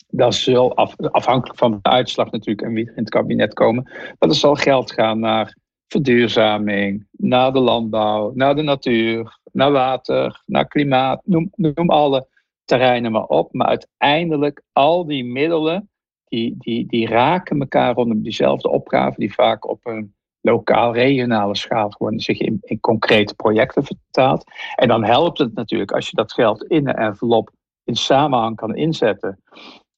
dat 0.07 0.36
zal 0.36 0.75
af, 0.75 0.95
afhankelijk 0.98 1.60
van 1.60 1.71
de 1.71 1.89
uitslag 1.89 2.31
natuurlijk 2.31 2.67
en 2.67 2.74
wie 2.74 2.86
er 2.86 2.91
in 2.95 3.03
het 3.03 3.10
kabinet 3.10 3.53
komen, 3.53 3.83
maar 4.19 4.29
er 4.29 4.36
zal 4.36 4.55
geld 4.55 4.91
gaan 4.91 5.19
naar 5.19 5.57
verduurzaming, 5.88 7.07
naar 7.12 7.53
de 7.53 7.60
landbouw, 7.60 8.31
naar 8.33 8.55
de 8.55 8.62
natuur, 8.62 9.39
naar 9.51 9.71
water, 9.71 10.43
naar 10.45 10.67
klimaat, 10.67 11.21
noem, 11.25 11.51
noem 11.55 11.89
alle 11.89 12.27
terreinen 12.65 13.12
maar 13.12 13.25
op. 13.25 13.53
Maar 13.53 13.67
uiteindelijk 13.67 14.62
al 14.71 15.05
die 15.05 15.25
middelen 15.25 15.89
die, 16.32 16.56
die, 16.58 16.86
die 16.88 17.08
raken 17.08 17.60
elkaar 17.60 17.94
rondom 17.94 18.22
diezelfde 18.22 18.70
opgave, 18.70 19.20
die 19.20 19.34
vaak 19.34 19.70
op 19.70 19.86
een 19.86 20.14
lokaal-regionale 20.42 21.56
schaal 21.56 21.90
gewoon 21.90 22.20
zich 22.20 22.40
in, 22.40 22.58
in 22.62 22.80
concrete 22.80 23.36
projecten 23.36 23.84
vertaalt. 23.84 24.44
En 24.76 24.88
dan 24.88 25.04
helpt 25.04 25.38
het 25.38 25.54
natuurlijk 25.54 25.92
als 25.92 26.10
je 26.10 26.16
dat 26.16 26.34
geld 26.34 26.64
in 26.64 26.88
een 26.88 26.96
envelop 26.96 27.50
in 27.84 27.96
samenhang 27.96 28.56
kan 28.56 28.76
inzetten. 28.76 29.44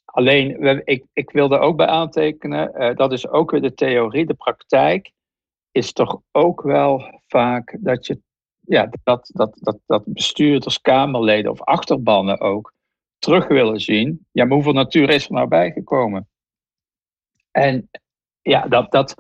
Alleen, 0.06 0.82
ik, 0.86 1.06
ik 1.14 1.32
wil 1.32 1.52
er 1.52 1.60
ook 1.60 1.78
bij 1.78 1.88
aantekenen, 1.88 2.96
dat 2.96 3.12
is 3.12 3.28
ook 3.28 3.52
weer 3.52 3.62
de 3.62 3.74
theorie, 3.74 4.26
de 4.26 4.34
praktijk 4.34 5.12
is 5.72 5.94
toch 5.94 6.22
ook 6.32 6.62
wel 6.62 7.22
vaak 7.28 7.78
dat 7.80 8.06
je 8.06 8.22
ja, 8.60 8.90
dat, 9.04 9.30
dat, 9.34 9.58
dat, 9.62 9.78
dat 9.86 10.04
bestuurders, 10.06 10.82
Kamerleden 10.82 11.52
of 11.52 11.62
achterbannen 11.62 12.40
ook 12.40 12.74
terug 13.24 13.48
willen 13.48 13.80
zien. 13.80 14.26
Ja, 14.32 14.46
maar 14.46 14.54
hoeveel 14.54 14.74
natuur 14.74 15.10
is 15.10 15.26
er 15.26 15.32
nou 15.32 15.48
bijgekomen? 15.48 16.28
En 17.52 17.90
ja, 18.42 18.68
dat, 18.68 18.92
dat, 18.92 19.16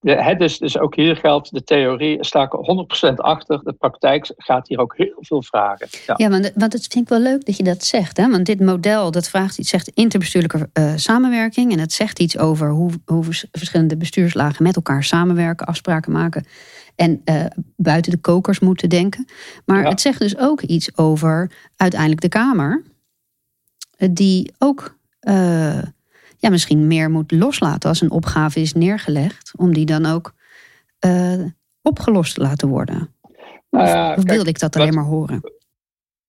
het 0.00 0.38
dus, 0.38 0.58
dus 0.58 0.78
ook 0.78 0.96
hier 0.96 1.16
geldt 1.16 1.52
de 1.52 1.64
theorie, 1.64 2.24
sta 2.24 2.42
ik 2.42 3.10
100% 3.10 3.14
achter. 3.14 3.60
De 3.64 3.72
praktijk 3.72 4.32
gaat 4.36 4.68
hier 4.68 4.78
ook 4.78 4.96
heel 4.96 5.16
veel 5.20 5.42
vragen. 5.42 5.88
Ja, 6.06 6.14
ja 6.16 6.28
want, 6.28 6.52
want 6.54 6.72
het 6.72 6.86
vind 6.86 7.04
ik 7.04 7.08
wel 7.08 7.20
leuk 7.20 7.44
dat 7.46 7.56
je 7.56 7.62
dat 7.62 7.84
zegt. 7.84 8.16
Hè? 8.16 8.30
Want 8.30 8.46
dit 8.46 8.60
model 8.60 9.10
dat 9.10 9.28
vraagt 9.28 9.58
iets, 9.58 9.70
zegt 9.70 9.88
interbestuurlijke 9.88 10.70
uh, 10.72 10.92
samenwerking. 10.96 11.72
En 11.72 11.78
het 11.78 11.92
zegt 11.92 12.18
iets 12.18 12.38
over 12.38 12.70
hoe, 12.70 12.90
hoe 13.04 13.24
verschillende 13.52 13.96
bestuurslagen 13.96 14.62
met 14.62 14.76
elkaar 14.76 15.04
samenwerken, 15.04 15.66
afspraken 15.66 16.12
maken. 16.12 16.46
En 16.96 17.22
uh, 17.24 17.44
buiten 17.76 18.12
de 18.12 18.18
kokers 18.18 18.60
moeten 18.60 18.88
denken. 18.88 19.26
Maar 19.64 19.84
het 19.84 20.00
zegt 20.00 20.18
dus 20.18 20.38
ook 20.38 20.60
iets 20.60 20.96
over 20.96 21.50
uiteindelijk 21.76 22.20
de 22.20 22.28
Kamer. 22.28 22.82
Eh, 23.98 24.08
die 24.12 24.52
ook 24.58 24.96
ja, 26.40 26.50
misschien 26.50 26.86
meer 26.86 27.10
moet 27.10 27.32
loslaten 27.32 27.88
als 27.88 28.00
een 28.00 28.10
opgave 28.10 28.60
is 28.60 28.72
neergelegd, 28.72 29.52
om 29.56 29.74
die 29.74 29.86
dan 29.86 30.06
ook 30.06 30.34
uh, 31.06 31.44
opgelost 31.82 32.34
te 32.34 32.40
laten 32.40 32.68
worden. 32.68 33.14
Nou 33.70 33.86
ja, 33.86 34.14
of, 34.14 34.22
wilde 34.22 34.50
ik 34.50 34.58
dat 34.58 34.76
alleen 34.76 34.94
maar 34.94 35.04
horen? 35.04 35.40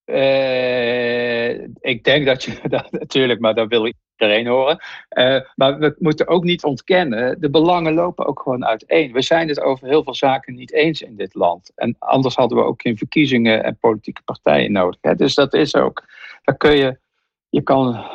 Uh, 0.06 1.50
ik 1.80 2.04
denk 2.04 2.26
dat 2.26 2.44
je 2.44 2.60
dat 2.70 2.92
natuurlijk, 2.92 3.40
maar 3.40 3.54
dat 3.54 3.68
wil 3.68 3.94
iedereen 4.18 4.48
horen. 4.48 4.84
Uh, 5.18 5.40
maar 5.56 5.80
we 5.80 5.96
moeten 6.00 6.28
ook 6.28 6.44
niet 6.44 6.64
ontkennen, 6.64 7.42
de 7.42 7.50
belangen 7.50 7.94
lopen 7.94 8.26
ook 8.26 8.40
gewoon 8.40 8.66
uiteen. 8.66 9.12
We 9.12 9.22
zijn 9.22 9.48
het 9.48 9.62
over 9.62 9.88
heel 9.88 10.04
veel 10.04 10.16
zaken 10.16 10.56
niet 10.56 10.74
eens 10.74 11.02
in 11.02 11.16
dit 11.16 11.34
land. 11.34 11.72
En 11.76 11.96
anders 12.00 12.36
hadden 12.36 12.58
we 12.58 12.64
ook 12.64 12.82
geen 12.82 12.98
verkiezingen 12.98 13.64
en 13.64 13.78
politieke 13.78 14.22
partijen 14.26 14.72
nodig. 14.72 14.98
Hè? 15.02 15.16
Dus 15.16 15.36
dat 15.36 15.54
is 15.54 15.76
ook, 15.76 16.04
daar 16.44 16.58
kun 16.58 16.76
je 16.76 16.98
je 17.50 17.62
kan 17.62 18.06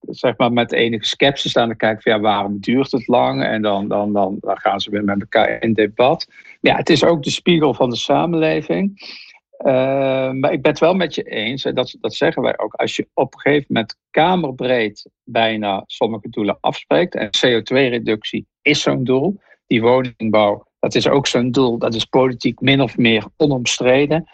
zeg 0.00 0.36
maar 0.36 0.52
met 0.52 0.72
enige 0.72 1.04
sceptisch 1.04 1.56
aan 1.56 1.68
de 1.68 1.76
kijken 1.76 2.02
van 2.02 2.12
ja, 2.12 2.20
waarom 2.20 2.60
duurt 2.60 2.92
het 2.92 3.06
lang? 3.06 3.42
En 3.42 3.62
dan, 3.62 3.88
dan, 3.88 4.12
dan, 4.12 4.38
gaan 4.40 4.80
ze 4.80 4.90
weer 4.90 5.04
met 5.04 5.20
elkaar 5.20 5.62
in 5.62 5.72
debat. 5.72 6.26
Ja, 6.60 6.76
het 6.76 6.90
is 6.90 7.04
ook 7.04 7.22
de 7.22 7.30
spiegel 7.30 7.74
van 7.74 7.90
de 7.90 7.96
samenleving. 7.96 9.14
Uh, 9.58 10.30
maar 10.30 10.52
ik 10.52 10.62
ben 10.62 10.70
het 10.70 10.80
wel 10.80 10.94
met 10.94 11.14
je 11.14 11.22
eens, 11.22 11.64
en 11.64 11.74
dat, 11.74 11.96
dat 12.00 12.14
zeggen 12.14 12.42
wij 12.42 12.58
ook, 12.58 12.74
als 12.74 12.96
je 12.96 13.08
op 13.14 13.34
een 13.34 13.40
gegeven 13.40 13.66
moment 13.68 13.96
kamerbreed 14.10 15.10
bijna 15.24 15.82
sommige 15.86 16.28
doelen 16.28 16.58
afspreekt, 16.60 17.14
en 17.14 17.26
CO2-reductie 17.26 18.46
is 18.62 18.80
zo'n 18.80 19.04
doel, 19.04 19.40
die 19.66 19.82
woningbouw, 19.82 20.66
dat 20.78 20.94
is 20.94 21.08
ook 21.08 21.26
zo'n 21.26 21.50
doel, 21.50 21.78
dat 21.78 21.94
is 21.94 22.04
politiek 22.04 22.60
min 22.60 22.80
of 22.80 22.96
meer 22.96 23.24
onomstreden. 23.36 24.30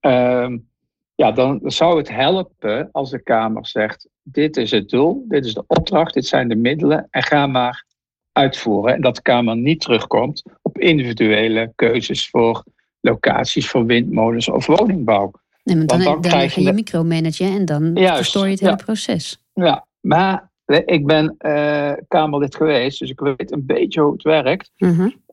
Uh, 0.00 0.48
ja, 1.20 1.32
dan 1.32 1.60
zou 1.64 1.98
het 1.98 2.08
helpen 2.08 2.88
als 2.92 3.10
de 3.10 3.22
Kamer 3.22 3.66
zegt: 3.66 4.08
dit 4.22 4.56
is 4.56 4.70
het 4.70 4.88
doel, 4.88 5.24
dit 5.28 5.44
is 5.44 5.54
de 5.54 5.64
opdracht, 5.66 6.14
dit 6.14 6.26
zijn 6.26 6.48
de 6.48 6.56
middelen 6.56 7.06
en 7.10 7.22
ga 7.22 7.46
maar 7.46 7.84
uitvoeren. 8.32 8.94
En 8.94 9.00
dat 9.00 9.16
de 9.16 9.22
Kamer 9.22 9.56
niet 9.56 9.80
terugkomt 9.80 10.42
op 10.62 10.78
individuele 10.78 11.72
keuzes 11.74 12.28
voor 12.28 12.64
locaties 13.00 13.68
voor 13.68 13.86
windmolens 13.86 14.48
of 14.48 14.66
woningbouw. 14.66 15.30
Nee, 15.62 15.76
maar 15.76 15.86
dan, 15.86 16.02
dan, 16.02 16.12
dan 16.12 16.20
krijg 16.20 16.54
je, 16.54 16.62
je 16.62 16.72
micromanagen 16.72 17.46
en 17.46 17.64
dan 17.64 17.90
Juist, 17.94 18.16
verstoor 18.16 18.44
je 18.44 18.50
het 18.50 18.60
hele 18.60 18.76
proces. 18.76 19.42
Ja, 19.52 19.86
maar 20.00 20.49
ik 20.70 21.06
ben 21.06 21.34
uh, 21.38 21.92
Kamerlid 22.08 22.56
geweest, 22.56 22.98
dus 22.98 23.10
ik 23.10 23.20
weet 23.20 23.52
een 23.52 23.66
beetje 23.66 24.00
hoe 24.00 24.12
het 24.12 24.22
werkt. 24.22 24.70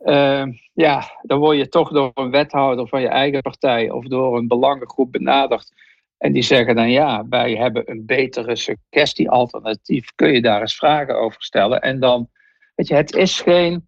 Uh 0.05 0.45
ja, 0.73 1.03
dan 1.21 1.39
word 1.39 1.57
je 1.57 1.69
toch 1.69 1.91
door 1.91 2.11
een 2.13 2.31
wethouder 2.31 2.87
van 2.87 3.01
je 3.01 3.07
eigen 3.07 3.41
partij 3.41 3.89
of 3.89 4.05
door 4.05 4.37
een 4.37 4.47
belangengroep 4.47 5.11
benaderd. 5.11 5.71
En 6.17 6.31
die 6.31 6.43
zeggen 6.43 6.75
dan 6.75 6.91
ja, 6.91 7.25
wij 7.29 7.55
hebben 7.55 7.91
een 7.91 8.05
betere 8.05 8.55
suggestie-alternatief. 8.55 10.11
Kun 10.15 10.33
je 10.33 10.41
daar 10.41 10.61
eens 10.61 10.75
vragen 10.75 11.19
over 11.19 11.41
stellen? 11.41 11.81
En 11.81 11.99
dan, 11.99 12.29
weet 12.75 12.87
je, 12.87 12.95
het 12.95 13.15
is 13.15 13.41
geen 13.41 13.87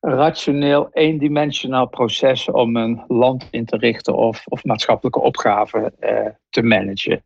rationeel, 0.00 0.88
eendimensionaal 0.92 1.88
proces 1.88 2.50
om 2.50 2.76
een 2.76 3.04
land 3.08 3.48
in 3.50 3.64
te 3.64 3.76
richten 3.76 4.16
of, 4.16 4.46
of 4.46 4.64
maatschappelijke 4.64 5.20
opgaven 5.20 5.94
uh, 6.00 6.26
te 6.50 6.62
managen. 6.62 7.24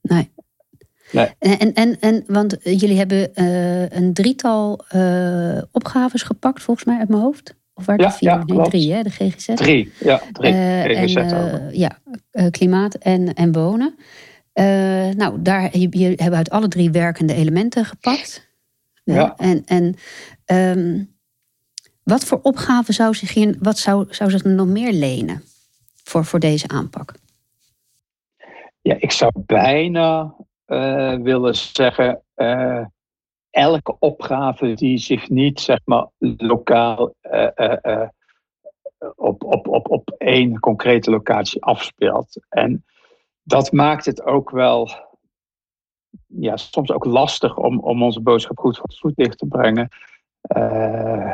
Nee. 0.00 0.32
Nee. 1.12 1.28
En, 1.38 1.74
en, 1.74 2.00
en, 2.00 2.24
want 2.26 2.56
jullie 2.62 2.96
hebben 2.96 3.30
uh, 3.34 3.88
een 3.88 4.12
drietal 4.12 4.84
uh, 4.94 5.62
opgaves 5.72 6.22
gepakt, 6.22 6.62
volgens 6.62 6.86
mij 6.86 6.98
uit 6.98 7.08
mijn 7.08 7.22
hoofd. 7.22 7.54
Of 7.74 7.86
waar 7.86 8.00
ja, 8.00 8.12
vier? 8.12 8.28
Ja, 8.28 8.44
nee, 8.44 8.68
drie, 8.68 8.92
hè? 8.92 9.02
De 9.02 9.10
GGZ. 9.10 9.54
Drie, 9.54 9.92
ja, 9.98 10.22
drie. 10.32 10.52
GGZ 10.52 11.14
en, 11.16 11.68
ja, 11.72 11.98
klimaat 12.50 12.94
en, 12.94 13.34
en 13.34 13.52
wonen. 13.52 13.94
nou, 15.16 15.42
daar 15.42 15.78
je, 15.78 16.12
hebben 16.16 16.38
uit 16.38 16.50
alle 16.50 16.68
drie 16.68 16.90
werkende 16.90 17.34
elementen 17.34 17.84
gepakt. 17.84 18.48
Ja. 19.04 19.34
En, 19.36 19.62
en 19.66 19.94
um, 20.46 21.10
wat 22.02 22.24
voor 22.24 22.40
opgaven 22.42 22.94
zou 22.94 23.14
zich 23.14 23.34
hier, 23.34 23.56
wat 23.58 23.78
zou, 23.78 24.06
zou 24.10 24.30
zich 24.30 24.44
nog 24.44 24.66
meer 24.66 24.92
lenen 24.92 25.42
voor, 26.04 26.24
voor 26.24 26.40
deze 26.40 26.68
aanpak? 26.68 27.14
Ja, 28.82 28.96
ik 28.98 29.12
zou 29.12 29.32
bijna 29.34 30.34
willen 31.22 31.54
zeggen, 31.54 32.22
uh, 32.36 32.84
elke 33.50 33.96
opgave 33.98 34.74
die 34.74 34.98
zich 34.98 35.28
niet 35.28 35.60
zeg 35.60 35.78
maar, 35.84 36.06
lokaal 36.18 37.14
uh, 37.22 38.08
op, 39.14 39.44
op, 39.44 39.68
op, 39.68 39.90
op 39.90 40.14
één 40.18 40.58
concrete 40.60 41.10
locatie 41.10 41.62
afspeelt. 41.62 42.46
En 42.48 42.84
dat 43.42 43.72
maakt 43.72 44.04
het 44.04 44.22
ook 44.22 44.50
wel 44.50 44.90
ja, 46.26 46.56
soms 46.56 46.92
ook 46.92 47.04
lastig 47.04 47.56
om, 47.56 47.78
om 47.78 48.02
onze 48.02 48.20
boodschap 48.20 48.58
goed 48.58 48.76
voor 48.76 48.86
het 48.86 48.98
voetlicht 48.98 49.38
te 49.38 49.46
brengen. 49.46 49.88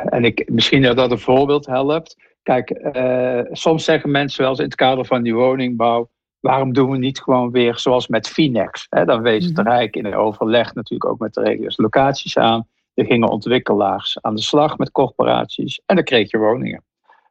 en 0.09 0.23
ik, 0.23 0.49
misschien 0.49 0.81
dat 0.81 0.95
dat 0.95 1.11
een 1.11 1.19
voorbeeld 1.19 1.65
helpt. 1.65 2.15
Kijk, 2.43 2.89
soms 3.51 3.83
zeggen 3.83 4.11
mensen 4.11 4.41
wel 4.41 4.49
eens 4.49 4.59
in 4.59 4.65
het 4.65 4.75
kader 4.75 5.05
van 5.05 5.23
die 5.23 5.35
woningbouw 5.35 6.09
waarom 6.39 6.73
doen 6.73 6.91
we 6.91 6.97
niet 6.97 7.19
gewoon 7.19 7.51
weer 7.51 7.77
zoals 7.77 8.07
met 8.07 8.27
Finex? 8.27 8.87
Hè? 8.89 9.05
Dan 9.05 9.21
wees 9.21 9.45
het 9.45 9.57
mhm. 9.57 9.67
Rijk 9.67 9.95
in 9.95 10.15
overleg 10.15 10.73
natuurlijk 10.73 11.11
ook 11.11 11.19
met 11.19 11.33
de 11.33 11.41
regio's 11.41 11.77
locaties 11.77 12.37
aan. 12.37 12.67
Er 12.93 13.05
gingen 13.05 13.29
ontwikkelaars 13.29 14.17
aan 14.21 14.35
de 14.35 14.41
slag 14.41 14.77
met 14.77 14.91
corporaties 14.91 15.81
en 15.85 15.95
dan 15.95 16.05
kreeg 16.05 16.31
je 16.31 16.37
woningen. 16.37 16.83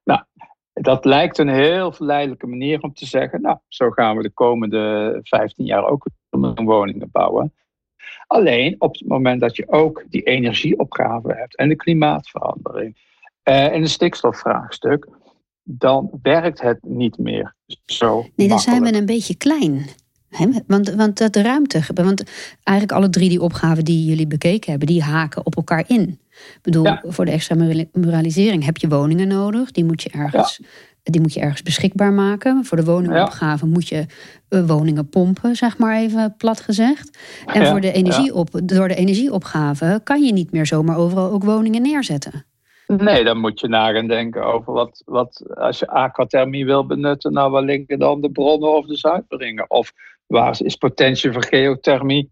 Nou, 0.05 0.21
dat 0.73 1.05
lijkt 1.05 1.39
een 1.39 1.49
heel 1.49 1.93
verleidelijke 1.93 2.47
manier 2.47 2.81
om 2.81 2.95
te 2.95 3.07
zeggen, 3.07 3.41
nou, 3.41 3.59
zo 3.69 3.91
gaan 3.91 4.17
we 4.17 4.23
de 4.23 4.31
komende 4.31 5.19
15 5.23 5.65
jaar 5.65 5.85
ook 5.85 6.07
woningen 6.55 7.09
bouwen. 7.13 7.53
Alleen 8.27 8.75
op 8.79 8.93
het 8.93 9.09
moment 9.09 9.41
dat 9.41 9.57
je 9.57 9.69
ook 9.69 10.05
die 10.09 10.23
energieopgave 10.23 11.33
hebt 11.33 11.57
en 11.57 11.69
de 11.69 11.77
klimaatverandering 11.77 12.97
uh, 13.49 13.65
en 13.65 13.81
een 13.81 13.89
stikstofvraagstuk, 13.89 15.09
dan 15.69 16.11
werkt 16.23 16.61
het 16.61 16.79
niet 16.83 17.19
meer 17.19 17.55
zo. 17.85 18.27
Nee, 18.37 18.49
dan 18.49 18.61
zijn 18.61 18.83
we 18.83 18.95
een 18.95 19.07
beetje 19.07 19.35
klein. 19.35 19.87
Want, 20.67 20.95
want 20.95 21.19
dat 21.19 21.37
ruimte. 21.37 21.83
Want 21.95 22.25
eigenlijk 22.63 22.99
alle 22.99 23.11
drie 23.11 23.29
die 23.29 23.43
opgaven 23.43 23.85
die 23.85 24.05
jullie 24.05 24.27
bekeken 24.27 24.71
hebben, 24.71 24.89
die 24.89 25.03
haken 25.03 25.47
op 25.47 25.57
elkaar 25.57 25.85
in. 25.87 26.21
Ik 26.31 26.59
bedoel, 26.63 26.97
voor 27.03 27.25
de 27.25 27.31
extra 27.31 27.55
muralisering 27.93 28.65
heb 28.65 28.77
je 28.77 28.89
woningen 28.89 29.29
nodig. 29.29 29.71
Die 29.71 29.85
moet 29.85 30.03
je 30.03 30.11
ergens. 30.11 30.61
Die 31.03 31.21
moet 31.21 31.35
je 31.35 31.41
ergens 31.41 31.63
beschikbaar 31.63 32.13
maken. 32.13 32.65
Voor 32.65 32.77
de 32.77 32.85
woningopgave 32.85 33.67
moet 33.67 33.89
je 33.89 34.07
eh, 34.49 34.67
woningen 34.67 35.09
pompen, 35.09 35.57
zeg 35.57 35.79
maar 35.79 35.97
even 35.97 36.35
plat 36.37 36.61
gezegd. 36.61 37.19
En 37.47 37.67
voor 37.67 37.81
de 37.81 37.93
energieop, 37.93 38.61
door 38.65 38.89
de 38.89 38.95
energieopgave 38.95 40.01
kan 40.05 40.23
je 40.23 40.33
niet 40.33 40.53
meer 40.53 40.67
zomaar 40.67 40.97
overal 40.97 41.31
ook 41.31 41.45
woningen 41.45 41.83
neerzetten. 41.83 42.45
Nee, 42.87 43.25
dan 43.25 43.39
moet 43.39 43.61
je 43.61 43.69
na 43.69 43.93
gaan 43.93 44.07
denken 44.07 44.45
over 44.45 44.73
wat, 44.73 45.03
wat 45.05 45.43
als 45.55 45.79
je 45.79 45.89
aquathermie 45.89 46.65
wil 46.65 46.87
benutten, 46.87 47.33
nou 47.33 47.51
waar 47.51 47.63
liggen 47.63 47.99
dan 47.99 48.21
de 48.21 48.31
bronnen 48.31 48.77
of 48.77 48.87
de 48.87 48.97
zuiveringen? 48.97 49.71
Of 49.71 49.93
waar 50.27 50.57
is 50.61 50.77
potentie 50.77 51.33
voor 51.33 51.45
geothermie? 51.45 52.31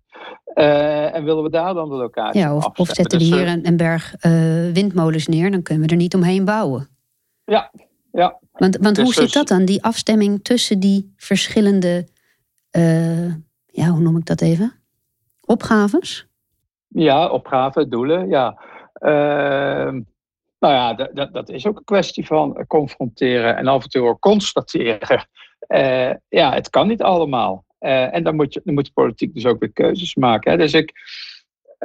Uh, 0.55 1.15
en 1.15 1.25
willen 1.25 1.43
we 1.43 1.51
daar 1.51 1.75
dan 1.75 1.89
de 1.89 1.95
locatie 1.95 2.41
Ja, 2.41 2.57
of, 2.57 2.67
of 2.67 2.89
zetten 2.89 3.19
we 3.19 3.25
dus, 3.25 3.35
hier 3.35 3.49
een, 3.49 3.67
een 3.67 3.77
berg 3.77 4.15
uh, 4.27 4.73
windmolens 4.73 5.27
neer, 5.27 5.51
dan 5.51 5.63
kunnen 5.63 5.85
we 5.85 5.91
er 5.91 5.97
niet 5.97 6.15
omheen 6.15 6.45
bouwen. 6.45 6.89
Ja, 7.45 7.71
ja. 8.13 8.39
Want, 8.53 8.77
want 8.77 8.97
hoe 8.97 9.07
dus, 9.07 9.15
zit 9.15 9.33
dat 9.33 9.49
dan, 9.49 9.65
die 9.65 9.85
afstemming 9.85 10.45
tussen 10.45 10.81
die 10.81 11.13
verschillende, 11.17 12.09
uh, 12.77 13.27
ja, 13.67 13.89
hoe 13.89 14.01
noem 14.01 14.17
ik 14.17 14.27
dat 14.27 14.41
even? 14.41 14.73
Opgaves? 15.47 16.27
Ja, 16.89 17.29
opgaven, 17.29 17.91
doelen, 17.91 18.29
ja. 18.29 18.63
Uh, 18.99 20.01
nou 20.65 20.77
ja, 20.77 21.09
dat, 21.13 21.33
dat 21.33 21.49
is 21.49 21.67
ook 21.67 21.77
een 21.77 21.85
kwestie 21.85 22.27
van 22.27 22.65
confronteren 22.67 23.57
en 23.57 23.67
af 23.67 23.83
en 23.83 23.89
toe 23.89 24.09
ook 24.09 24.21
constateren. 24.21 25.27
Uh, 25.69 26.11
ja, 26.41 26.53
het 26.53 26.71
kan 26.71 26.87
niet 26.87 27.03
allemaal. 27.03 27.65
Uh, 27.81 28.15
en 28.15 28.23
dan 28.23 28.37
moet, 28.37 28.55
je, 28.55 28.61
dan 28.65 28.75
moet 28.75 28.85
de 28.85 28.93
politiek 28.93 29.35
dus 29.35 29.47
ook 29.47 29.61
weer 29.61 29.73
keuzes 29.73 30.15
maken. 30.15 30.51
Hè. 30.51 30.57
Dus 30.57 30.73
ik, 30.73 30.93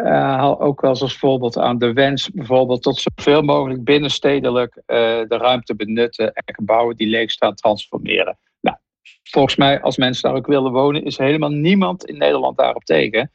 haal 0.04 0.62
ook 0.62 0.82
wel 0.82 0.90
eens 0.90 1.02
als 1.02 1.18
voorbeeld 1.18 1.58
aan 1.58 1.78
de 1.78 1.94
wens 1.94 2.30
bijvoorbeeld 2.30 2.82
tot 2.82 3.06
zoveel 3.16 3.42
mogelijk 3.42 3.84
binnenstedelijk 3.84 4.82
de 4.86 5.38
ruimte 5.38 5.76
benutten 5.76 6.34
en 6.34 6.56
gebouwen 6.56 6.96
die 6.96 7.08
leeg 7.08 7.32
staan 7.32 7.56
transformeren. 7.56 8.38
Nou, 8.62 8.78
volgens 9.24 9.56
mij, 9.56 9.82
als 9.82 9.98
mensen 9.98 10.30
daar 10.30 10.38
ook 10.38 10.48
willen 10.48 10.72
wonen, 10.72 11.04
is 11.04 11.18
helemaal 11.18 11.50
niemand 11.50 12.06
in 12.06 12.18
Nederland 12.18 12.58
daarop 12.58 12.84
tegen. 12.84 13.32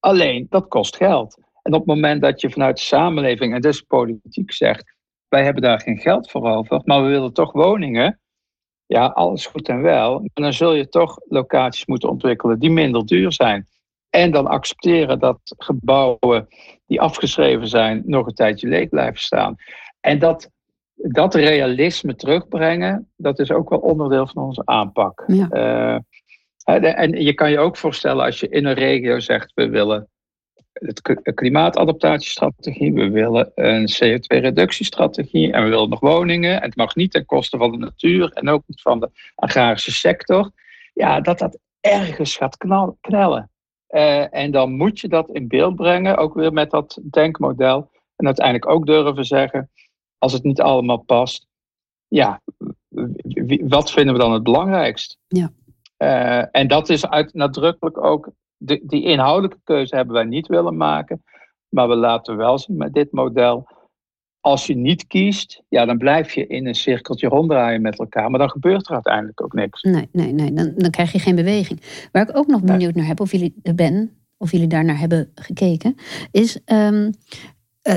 Alleen, 0.00 0.46
dat 0.50 0.68
kost 0.68 0.96
geld. 0.96 1.38
En 1.64 1.72
op 1.72 1.78
het 1.78 1.88
moment 1.88 2.22
dat 2.22 2.40
je 2.40 2.50
vanuit 2.50 2.76
de 2.76 2.82
samenleving 2.82 3.54
en 3.54 3.60
dus 3.60 3.80
politiek 3.80 4.52
zegt, 4.52 4.94
wij 5.28 5.44
hebben 5.44 5.62
daar 5.62 5.80
geen 5.80 5.98
geld 5.98 6.30
voor 6.30 6.48
over, 6.48 6.80
maar 6.84 7.02
we 7.02 7.08
willen 7.08 7.32
toch 7.32 7.52
woningen, 7.52 8.20
ja, 8.86 9.06
alles 9.06 9.46
goed 9.46 9.68
en 9.68 9.82
wel, 9.82 10.28
dan 10.32 10.52
zul 10.52 10.74
je 10.74 10.88
toch 10.88 11.18
locaties 11.28 11.86
moeten 11.86 12.08
ontwikkelen 12.08 12.58
die 12.58 12.70
minder 12.70 13.06
duur 13.06 13.32
zijn. 13.32 13.68
En 14.10 14.30
dan 14.30 14.46
accepteren 14.46 15.18
dat 15.18 15.38
gebouwen 15.44 16.48
die 16.86 17.00
afgeschreven 17.00 17.68
zijn 17.68 18.02
nog 18.06 18.26
een 18.26 18.34
tijdje 18.34 18.68
leeg 18.68 18.88
blijven 18.88 19.20
staan. 19.20 19.56
En 20.00 20.18
dat, 20.18 20.50
dat 20.94 21.34
realisme 21.34 22.14
terugbrengen, 22.14 23.12
dat 23.16 23.38
is 23.38 23.50
ook 23.50 23.68
wel 23.68 23.78
onderdeel 23.78 24.26
van 24.26 24.42
onze 24.42 24.62
aanpak. 24.64 25.24
Ja. 25.26 25.48
Uh, 25.50 26.98
en 26.98 27.10
je 27.22 27.34
kan 27.34 27.50
je 27.50 27.58
ook 27.58 27.76
voorstellen 27.76 28.24
als 28.24 28.40
je 28.40 28.48
in 28.48 28.66
een 28.66 28.74
regio 28.74 29.20
zegt, 29.20 29.52
we 29.54 29.68
willen 29.68 30.08
het 30.74 31.20
klimaatadaptatiestrategie, 31.34 32.92
we 32.92 33.10
willen 33.10 33.52
een 33.54 33.88
CO2-reductiestrategie 33.88 35.52
en 35.52 35.62
we 35.62 35.68
willen 35.68 35.88
nog 35.88 36.00
woningen. 36.00 36.60
En 36.60 36.68
het 36.68 36.76
mag 36.76 36.94
niet 36.94 37.12
ten 37.12 37.26
koste 37.26 37.56
van 37.56 37.70
de 37.70 37.78
natuur 37.78 38.32
en 38.32 38.48
ook 38.48 38.62
niet 38.66 38.80
van 38.80 39.00
de 39.00 39.10
agrarische 39.34 39.92
sector. 39.92 40.50
Ja, 40.94 41.20
dat 41.20 41.38
dat 41.38 41.58
ergens 41.80 42.36
gaat 42.36 42.56
knellen. 43.00 43.50
Uh, 43.90 44.34
en 44.34 44.50
dan 44.50 44.72
moet 44.72 45.00
je 45.00 45.08
dat 45.08 45.28
in 45.28 45.48
beeld 45.48 45.76
brengen, 45.76 46.16
ook 46.16 46.34
weer 46.34 46.52
met 46.52 46.70
dat 46.70 46.98
denkmodel. 47.10 47.90
En 48.16 48.26
uiteindelijk 48.26 48.68
ook 48.68 48.86
durven 48.86 49.24
zeggen, 49.24 49.70
als 50.18 50.32
het 50.32 50.42
niet 50.42 50.60
allemaal 50.60 50.98
past, 50.98 51.46
ja, 52.08 52.40
wat 53.60 53.90
vinden 53.90 54.14
we 54.14 54.20
dan 54.20 54.32
het 54.32 54.42
belangrijkst? 54.42 55.18
Ja. 55.28 55.50
Uh, 55.98 56.46
en 56.50 56.68
dat 56.68 56.88
is 56.88 57.06
uit, 57.06 57.34
nadrukkelijk 57.34 58.04
ook 58.04 58.30
de, 58.64 58.80
die 58.82 59.02
inhoudelijke 59.02 59.60
keuze 59.64 59.96
hebben 59.96 60.14
wij 60.14 60.24
niet 60.24 60.46
willen 60.46 60.76
maken. 60.76 61.22
Maar 61.68 61.88
we 61.88 61.94
laten 61.94 62.36
wel 62.36 62.58
zien 62.58 62.76
met 62.76 62.92
dit 62.92 63.12
model. 63.12 63.68
Als 64.40 64.66
je 64.66 64.76
niet 64.76 65.06
kiest, 65.06 65.62
ja, 65.68 65.84
dan 65.84 65.98
blijf 65.98 66.32
je 66.32 66.46
in 66.46 66.66
een 66.66 66.74
cirkeltje 66.74 67.28
ronddraaien 67.28 67.82
met 67.82 67.98
elkaar. 67.98 68.30
Maar 68.30 68.38
dan 68.38 68.50
gebeurt 68.50 68.88
er 68.88 68.94
uiteindelijk 68.94 69.42
ook 69.42 69.52
niks. 69.52 69.82
Nee, 69.82 70.08
nee, 70.12 70.32
nee. 70.32 70.52
Dan, 70.52 70.72
dan 70.76 70.90
krijg 70.90 71.12
je 71.12 71.18
geen 71.18 71.34
beweging. 71.34 72.08
Waar 72.12 72.28
ik 72.28 72.36
ook 72.36 72.46
nog 72.46 72.62
benieuwd 72.62 72.94
naar 72.94 73.06
heb, 73.06 73.20
of 73.20 73.32
jullie 73.32 73.54
er 73.62 73.74
ben, 73.74 74.10
of 74.36 74.50
jullie 74.50 74.66
daar 74.66 74.84
naar 74.84 74.98
hebben 74.98 75.30
gekeken, 75.34 75.94
is. 76.30 76.60
Um, 76.72 77.10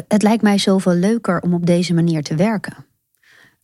het 0.07 0.23
lijkt 0.23 0.43
mij 0.43 0.57
zoveel 0.57 0.93
leuker 0.93 1.41
om 1.41 1.53
op 1.53 1.65
deze 1.65 1.93
manier 1.93 2.23
te 2.23 2.35
werken 2.35 2.85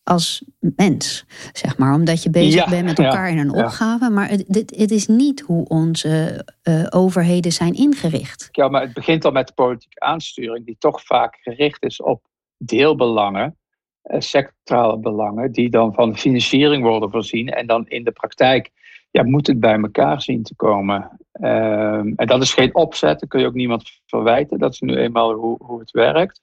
als 0.03 0.43
mens, 0.59 1.25
zeg 1.53 1.77
maar. 1.77 1.93
Omdat 1.93 2.23
je 2.23 2.29
bezig 2.29 2.69
bent 2.69 2.85
met 2.85 2.99
elkaar 2.99 3.29
in 3.29 3.37
een 3.37 3.53
opgave. 3.53 4.09
Maar 4.09 4.29
het, 4.29 4.73
het, 4.75 4.91
is 4.91 5.07
niet 5.07 5.41
hoe 5.41 5.67
onze 5.67 6.45
uh, 6.63 6.85
overheden 6.89 7.51
zijn 7.51 7.73
ingericht. 7.73 8.47
Ja, 8.51 8.67
maar 8.67 8.81
het 8.81 8.93
begint 8.93 9.25
al 9.25 9.31
met 9.31 9.47
de 9.47 9.53
politieke 9.53 9.99
aansturing... 9.99 10.65
die 10.65 10.75
toch 10.79 11.05
vaak 11.05 11.37
gericht 11.41 11.83
is 11.83 12.01
op 12.01 12.21
deelbelangen... 12.57 13.57
Uh, 14.03 14.19
sectorale 14.19 14.97
belangen... 14.97 15.51
die 15.51 15.69
dan 15.69 15.93
van 15.93 16.17
financiering 16.17 16.83
worden 16.83 17.11
voorzien... 17.11 17.49
en 17.49 17.67
dan 17.67 17.87
in 17.87 18.03
de 18.03 18.11
praktijk 18.11 18.71
ja, 19.11 19.23
moet 19.23 19.47
het 19.47 19.59
bij 19.59 19.79
elkaar 19.79 20.21
zien 20.21 20.43
te 20.43 20.55
komen. 20.55 21.19
Ehm, 21.31 22.13
en 22.15 22.27
dat 22.27 22.41
is 22.41 22.53
geen 22.53 22.75
opzet, 22.75 23.19
dat 23.19 23.29
kun 23.29 23.39
je 23.39 23.45
ook 23.45 23.53
niemand 23.53 24.01
verwijten. 24.05 24.59
Dat 24.59 24.73
is 24.73 24.79
nu 24.79 24.95
eenmaal 24.95 25.33
hoe, 25.33 25.57
hoe 25.63 25.79
het 25.79 25.91
werkt. 25.91 26.41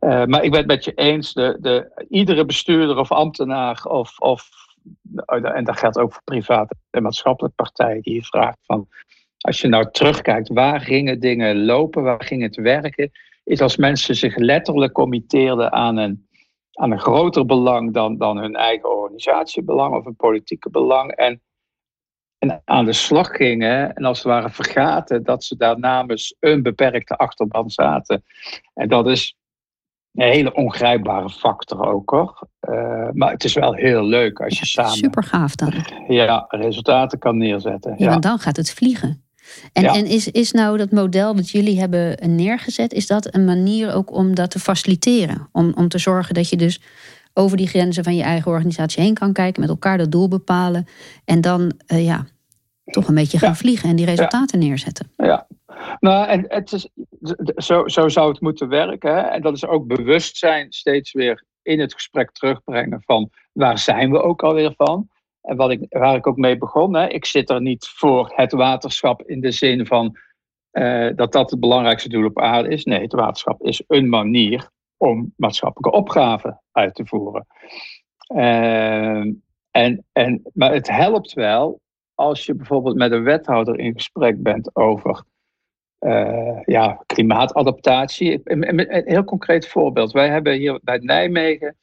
Uh, 0.00 0.24
maar 0.24 0.44
ik 0.44 0.50
ben 0.50 0.58
het 0.58 0.68
met 0.68 0.84
je 0.84 0.94
eens, 0.94 1.32
de, 1.32 1.56
de, 1.60 2.06
iedere 2.08 2.44
bestuurder 2.44 2.98
of 2.98 3.12
ambtenaar, 3.12 3.84
of, 3.84 4.18
of, 4.18 4.48
en 5.26 5.64
dat 5.64 5.78
geldt 5.78 5.98
ook 5.98 6.12
voor 6.12 6.22
private 6.24 6.74
en 6.90 7.02
maatschappelijke 7.02 7.56
partijen, 7.56 8.02
die 8.02 8.14
je 8.14 8.24
vraagt 8.24 8.58
van, 8.62 8.88
als 9.38 9.60
je 9.60 9.68
nou 9.68 9.90
terugkijkt, 9.90 10.48
waar 10.48 10.80
gingen 10.80 11.20
dingen 11.20 11.64
lopen, 11.64 12.02
waar 12.02 12.24
ging 12.24 12.42
het 12.42 12.56
werken, 12.56 13.10
is 13.44 13.60
als 13.60 13.76
mensen 13.76 14.14
zich 14.14 14.36
letterlijk 14.36 14.92
committeerden 14.92 15.72
aan 15.72 15.96
een, 15.96 16.28
aan 16.72 16.90
een 16.90 17.00
groter 17.00 17.46
belang 17.46 17.92
dan, 17.92 18.16
dan 18.16 18.38
hun 18.38 18.56
eigen 18.56 18.96
organisatiebelang 18.96 19.94
of 19.94 20.06
een 20.06 20.16
politieke 20.16 20.70
belang. 20.70 21.10
En, 21.10 21.42
en 22.38 22.62
aan 22.64 22.84
de 22.84 22.92
slag 22.92 23.28
gingen 23.28 23.94
en 23.94 24.04
als 24.04 24.18
het 24.18 24.26
ware 24.26 24.50
vergaten 24.50 25.24
dat 25.24 25.44
ze 25.44 25.56
daar 25.56 25.78
namens 25.78 26.36
een 26.40 26.62
beperkte 26.62 27.16
achterban 27.16 27.70
zaten. 27.70 28.24
En 28.74 28.88
dat 28.88 29.06
is 29.08 29.36
een 30.14 30.32
hele 30.32 30.54
ongrijpbare 30.54 31.30
factor 31.30 31.86
ook 31.86 32.10
hoor. 32.10 32.48
Uh, 32.68 33.08
maar 33.12 33.32
het 33.32 33.44
is 33.44 33.54
wel 33.54 33.74
heel 33.74 34.02
leuk 34.04 34.40
als 34.40 34.58
je 34.58 34.66
samen. 34.66 34.92
Super 34.92 35.22
gaaf 35.22 35.54
dan. 35.54 35.72
Ja, 36.08 36.44
resultaten 36.48 37.18
kan 37.18 37.36
neerzetten. 37.36 37.94
Ja, 37.96 38.08
want 38.08 38.22
dan 38.22 38.38
gaat 38.38 38.56
het 38.56 38.72
vliegen. 38.72 39.22
En, 39.72 39.84
en 39.84 40.06
is, 40.06 40.30
is 40.30 40.52
nou 40.52 40.76
dat 40.76 40.90
model 40.90 41.34
dat 41.34 41.50
jullie 41.50 41.80
hebben 41.80 42.34
neergezet, 42.36 42.92
is 42.92 43.06
dat 43.06 43.34
een 43.34 43.44
manier 43.44 43.94
ook 43.94 44.12
om 44.12 44.34
dat 44.34 44.50
te 44.50 44.58
faciliteren? 44.58 45.48
Om, 45.52 45.72
om 45.74 45.88
te 45.88 45.98
zorgen 45.98 46.34
dat 46.34 46.48
je 46.48 46.56
dus 46.56 46.80
over 47.34 47.56
die 47.56 47.68
grenzen 47.68 48.04
van 48.04 48.16
je 48.16 48.22
eigen 48.22 48.50
organisatie 48.50 49.02
heen 49.02 49.14
kan 49.14 49.32
kijken, 49.32 49.60
met 49.60 49.70
elkaar 49.70 49.98
dat 49.98 50.12
doel 50.12 50.28
bepalen 50.28 50.86
en 51.24 51.40
dan 51.40 51.72
uh, 51.92 52.04
ja, 52.04 52.26
toch 52.90 53.08
een 53.08 53.14
beetje 53.14 53.38
gaan 53.38 53.56
vliegen 53.56 53.88
en 53.88 53.96
die 53.96 54.06
resultaten 54.06 54.58
neerzetten. 54.58 55.12
Ja, 55.16 55.46
nou, 56.00 56.26
en 56.26 56.44
het 56.48 56.72
is, 56.72 56.88
zo, 57.56 57.88
zo 57.88 58.08
zou 58.08 58.28
het 58.30 58.40
moeten 58.40 58.68
werken. 58.68 59.14
Hè? 59.14 59.20
En 59.20 59.42
dat 59.42 59.54
is 59.54 59.66
ook 59.66 59.86
bewustzijn 59.86 60.72
steeds 60.72 61.12
weer 61.12 61.44
in 61.62 61.80
het 61.80 61.94
gesprek 61.94 62.32
terugbrengen 62.32 63.02
van 63.02 63.30
waar 63.52 63.78
zijn 63.78 64.10
we 64.10 64.22
ook 64.22 64.42
alweer 64.42 64.72
van. 64.76 65.08
En 65.42 65.56
wat 65.56 65.70
ik, 65.70 65.86
waar 65.88 66.16
ik 66.16 66.26
ook 66.26 66.36
mee 66.36 66.58
begon, 66.58 66.94
hè? 66.94 67.08
ik 67.08 67.24
zit 67.24 67.50
er 67.50 67.60
niet 67.60 67.88
voor 67.88 68.32
het 68.34 68.52
waterschap 68.52 69.22
in 69.22 69.40
de 69.40 69.50
zin 69.50 69.86
van 69.86 70.16
uh, 70.72 71.10
dat 71.14 71.32
dat 71.32 71.50
het 71.50 71.60
belangrijkste 71.60 72.08
doel 72.08 72.24
op 72.24 72.40
aarde 72.40 72.68
is. 72.68 72.84
Nee, 72.84 73.00
het 73.00 73.12
waterschap 73.12 73.62
is 73.62 73.82
een 73.86 74.08
manier 74.08 74.70
om 74.96 75.32
maatschappelijke 75.36 75.98
opgaven 75.98 76.62
uit 76.72 76.94
te 76.94 77.06
voeren. 77.06 77.46
Uh, 78.34 79.34
en, 79.70 80.04
en, 80.12 80.42
maar 80.52 80.72
het 80.72 80.88
helpt 80.88 81.32
wel 81.32 81.80
als 82.18 82.46
je 82.46 82.54
bijvoorbeeld 82.54 82.96
met 82.96 83.12
een 83.12 83.22
wethouder 83.22 83.78
in 83.78 83.92
gesprek 83.92 84.42
bent 84.42 84.76
over 84.76 85.22
uh, 86.00 86.58
ja, 86.64 87.02
klimaatadaptatie. 87.06 88.40
Een, 88.44 89.04
heel 89.04 89.24
concreet 89.24 89.68
voorbeeld. 89.68 90.12
Wij 90.12 90.28
hebben 90.28 90.52
hier 90.52 90.80
bij 90.82 90.98
Nijmegen, 90.98 91.76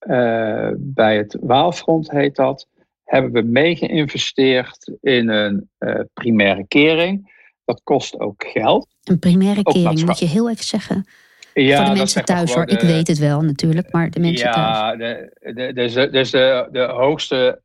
uh, 0.00 0.70
bij 0.76 1.16
het 1.16 1.36
Waalfront 1.40 2.10
heet 2.10 2.36
dat, 2.36 2.66
hebben 3.04 3.32
we 3.32 3.42
mee 3.42 3.76
geïnvesteerd 3.76 4.92
in 5.00 5.28
een 5.28 5.68
uh, 5.78 6.00
primaire 6.12 6.66
kering. 6.66 7.32
Dat 7.64 7.80
kost 7.84 8.20
ook 8.20 8.44
geld. 8.46 8.88
Een 9.04 9.18
primaire 9.18 9.62
kering, 9.62 10.04
moet 10.04 10.18
je 10.18 10.26
heel 10.26 10.50
even 10.50 10.64
zeggen. 10.64 11.06
Ja, 11.54 11.76
voor 11.76 11.92
de 11.92 11.98
mensen 11.98 12.24
thuis 12.24 12.54
hoor, 12.54 12.68
ik 12.68 12.80
weet 12.80 13.08
het 13.08 13.18
wel 13.18 13.40
natuurlijk, 13.40 13.92
maar 13.92 14.10
de 14.10 14.20
mensen 14.20 14.52
thuis. 14.52 14.76
Ja, 14.76 14.96
de, 14.96 15.72
dus, 15.74 15.94
dus 15.94 16.30
de, 16.30 16.68
de 16.72 16.82
hoogste 16.82 17.60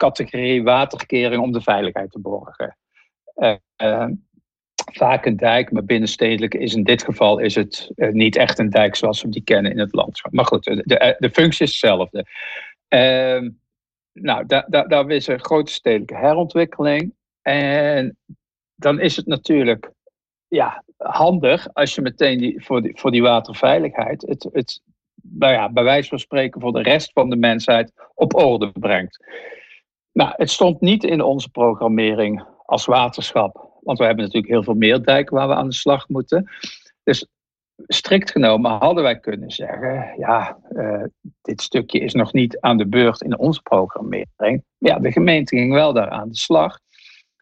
categorie 0.00 0.62
waterkering 0.62 1.42
om 1.42 1.52
de 1.52 1.60
veiligheid 1.60 2.10
te 2.10 2.20
borgen 2.20 2.76
vaak 4.92 5.26
een 5.26 5.36
dijk, 5.36 5.72
maar 5.72 5.84
binnenstedelijk 5.84 6.54
is 6.54 6.74
in 6.74 6.84
dit 6.84 7.04
geval 7.04 7.38
is 7.38 7.54
het 7.54 7.90
uh, 7.96 8.12
niet 8.12 8.36
echt 8.36 8.58
een 8.58 8.70
dijk 8.70 8.96
zoals 8.96 9.22
we 9.22 9.28
die 9.28 9.42
kennen 9.42 9.72
in 9.72 9.78
het 9.78 9.94
landschap. 9.94 10.32
Maar 10.32 10.44
goed, 10.44 10.64
de, 10.64 11.16
de, 11.18 11.30
functie 11.30 11.66
is 11.66 11.70
hetzelfde. 11.70 12.26
Uh, 12.88 13.50
nou, 14.12 14.46
daar 14.66 15.10
is 15.10 15.26
een 15.26 15.44
grote 15.44 15.72
stedelijke 15.72 16.16
herontwikkeling. 16.16 17.14
En 17.42 18.18
dan 18.74 19.00
is 19.00 19.16
het 19.16 19.26
natuurlijk 19.26 19.92
ja, 20.48 20.84
handig 20.96 21.72
als 21.72 21.94
je 21.94 22.00
meteen 22.00 22.38
die, 22.38 22.64
voor, 22.64 22.82
die, 22.82 22.98
voor 22.98 23.10
die 23.10 23.22
waterveiligheid 23.22 24.22
het, 24.22 24.48
het 24.52 24.80
nou 25.22 25.52
ja, 25.52 25.72
bij 25.72 25.84
wijze 25.84 26.08
van 26.08 26.18
spreken 26.18 26.60
voor 26.60 26.72
de 26.72 26.82
rest 26.82 27.12
van 27.12 27.30
de 27.30 27.36
mensheid 27.36 27.92
op 28.14 28.34
orde 28.34 28.72
brengt. 28.72 29.24
Nou, 30.20 30.32
het 30.36 30.50
stond 30.50 30.80
niet 30.80 31.04
in 31.04 31.22
onze 31.22 31.50
programmering 31.50 32.44
als 32.66 32.84
waterschap 32.86 33.70
want 33.80 33.98
we 33.98 34.04
hebben 34.04 34.24
natuurlijk 34.24 34.52
heel 34.52 34.62
veel 34.62 34.74
meer 34.74 35.02
dijken 35.02 35.36
waar 35.36 35.48
we 35.48 35.54
aan 35.54 35.68
de 35.68 35.74
slag 35.74 36.08
moeten. 36.08 36.50
Dus 37.02 37.26
strikt 37.86 38.30
genomen 38.30 38.70
hadden 38.70 39.02
wij 39.02 39.20
kunnen 39.20 39.50
zeggen: 39.50 40.14
ja, 40.18 40.58
uh, 40.70 41.04
dit 41.42 41.62
stukje 41.62 41.98
is 41.98 42.14
nog 42.14 42.32
niet 42.32 42.60
aan 42.60 42.76
de 42.76 42.86
beurt 42.86 43.22
in 43.22 43.38
onze 43.38 43.62
programmering. 43.62 44.64
Ja, 44.78 44.98
de 44.98 45.12
gemeente 45.12 45.56
ging 45.56 45.72
wel 45.72 45.92
daar 45.92 46.10
aan 46.10 46.28
de 46.28 46.36
slag. 46.36 46.78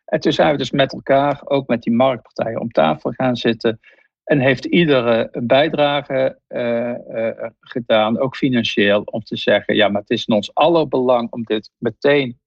En 0.04 0.20
toen 0.20 0.32
zijn 0.32 0.52
we 0.52 0.58
dus 0.58 0.70
met 0.70 0.92
elkaar, 0.92 1.40
ook 1.44 1.68
met 1.68 1.82
die 1.82 1.94
marktpartijen, 1.94 2.60
om 2.60 2.70
tafel 2.70 3.12
gaan 3.12 3.36
zitten. 3.36 3.80
En 4.24 4.40
heeft 4.40 4.64
iedere 4.64 5.28
een 5.30 5.46
bijdrage 5.46 6.38
uh, 6.48 6.94
uh, 7.10 7.48
gedaan, 7.60 8.18
ook 8.18 8.36
financieel, 8.36 9.02
om 9.02 9.22
te 9.22 9.36
zeggen: 9.36 9.74
ja, 9.74 9.88
maar 9.88 10.00
het 10.00 10.10
is 10.10 10.24
in 10.26 10.34
ons 10.34 10.54
aller 10.54 10.88
belang 10.88 11.30
om 11.30 11.42
dit 11.42 11.70
meteen 11.78 12.38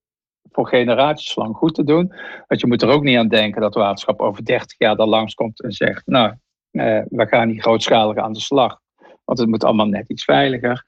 voor 0.51 0.67
generaties 0.67 1.35
lang 1.35 1.55
goed 1.55 1.75
te 1.75 1.83
doen. 1.83 2.13
Want 2.47 2.61
je 2.61 2.67
moet 2.67 2.81
er 2.81 2.89
ook 2.89 3.03
niet 3.03 3.17
aan 3.17 3.27
denken 3.27 3.61
dat 3.61 3.75
waterschap 3.75 4.21
over 4.21 4.45
30 4.45 4.77
jaar 4.77 4.95
dan 4.95 5.09
langskomt 5.09 5.61
en 5.61 5.71
zegt, 5.71 6.07
nou, 6.07 6.33
uh, 6.71 7.01
we 7.09 7.27
gaan 7.27 7.47
niet 7.47 7.61
grootschalig 7.61 8.17
aan 8.17 8.33
de 8.33 8.39
slag. 8.39 8.79
Want 9.25 9.39
het 9.39 9.49
moet 9.49 9.63
allemaal 9.63 9.85
net 9.85 10.09
iets 10.09 10.23
veiliger. 10.23 10.85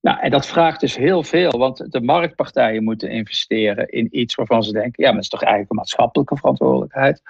Nou, 0.00 0.20
en 0.20 0.30
dat 0.30 0.46
vraagt 0.46 0.80
dus 0.80 0.96
heel 0.96 1.22
veel, 1.22 1.50
want 1.50 1.92
de 1.92 2.00
marktpartijen 2.00 2.84
moeten 2.84 3.10
investeren 3.10 3.88
in 3.88 4.08
iets 4.10 4.34
waarvan 4.34 4.62
ze 4.62 4.72
denken, 4.72 4.92
ja, 4.96 5.04
maar 5.04 5.14
dat 5.14 5.22
is 5.22 5.28
toch 5.28 5.42
eigenlijk 5.42 5.70
een 5.70 5.76
maatschappelijke 5.76 6.36
verantwoordelijkheid. 6.36 7.22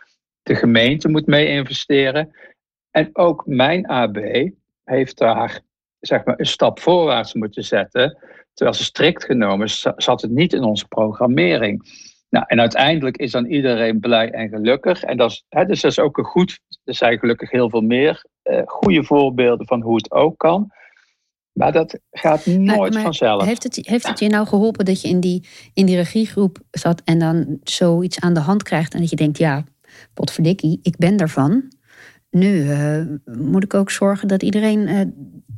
De 0.43 0.55
gemeente 0.55 1.09
moet 1.09 1.27
mee 1.27 1.47
investeren. 1.47 2.37
En 2.91 3.11
ook 3.13 3.47
mijn 3.47 3.87
AB 3.87 4.51
heeft 4.85 5.19
daar 5.19 5.61
zeg 6.01 6.25
maar, 6.25 6.39
een 6.39 6.47
stap 6.47 6.81
voorwaarts 6.81 7.35
moeten 7.35 7.65
zetten. 7.65 8.19
Terwijl 8.55 8.77
ze 8.77 8.85
strikt 8.85 9.25
genomen 9.25 9.69
zat 9.97 10.23
het 10.23 10.31
niet 10.31 10.53
in 10.53 10.63
onze 10.63 10.89
programmering. 10.89 12.01
Nou, 12.29 12.45
en 12.49 12.61
uiteindelijk 12.61 13.17
is 13.17 13.31
dan 13.31 13.47
iedereen 13.47 14.01
blij 14.01 14.31
en 14.31 14.49
gelukkig. 14.49 15.03
En 15.03 15.17
dat 15.17 15.31
is, 15.31 15.45
hè, 15.49 15.65
dus 15.65 15.81
dat 15.81 15.91
is 15.91 15.99
ook 15.99 16.19
een 16.19 16.25
goed, 16.25 16.61
er 16.85 16.95
zijn 16.95 17.19
gelukkig 17.19 17.51
heel 17.51 17.71
veel 17.71 17.81
meer 17.81 18.25
uh, 18.45 18.63
goede 18.65 19.05
voorbeelden 19.05 19.67
van 19.67 19.83
hoe 19.83 19.97
het 19.97 20.11
ook 20.11 20.39
kan. 20.39 20.71
Maar 21.53 21.73
dat 21.73 21.99
gaat 22.11 22.47
nooit 22.47 22.99
vanzelf. 22.99 23.45
Heeft 23.45 23.63
het, 23.63 23.79
heeft 23.83 24.07
het 24.07 24.19
je 24.19 24.29
nou 24.29 24.47
geholpen 24.47 24.85
dat 24.85 25.01
je 25.01 25.09
in 25.09 25.21
die, 25.21 25.49
in 25.75 25.87
die 25.87 25.97
regiegroep 25.97 26.59
zat 26.71 27.03
en 27.05 27.19
dan 27.19 27.59
zoiets 27.63 28.21
aan 28.21 28.35
de 28.35 28.41
hand 28.41 28.63
krijgt 28.63 28.95
en 28.95 29.01
dat 29.01 29.11
je 29.11 29.17
denkt, 29.17 29.39
ja, 29.39 29.65
potverdikkie, 30.15 30.79
ik 30.83 30.97
ben 30.97 31.17
daarvan. 31.17 31.73
Nu 32.31 32.49
uh, 32.49 33.07
moet 33.25 33.65
ik 33.65 33.75
ook 33.75 33.91
zorgen 33.91 34.29
dat 34.29 34.43
iedereen 34.43 34.89
uh, 34.89 35.01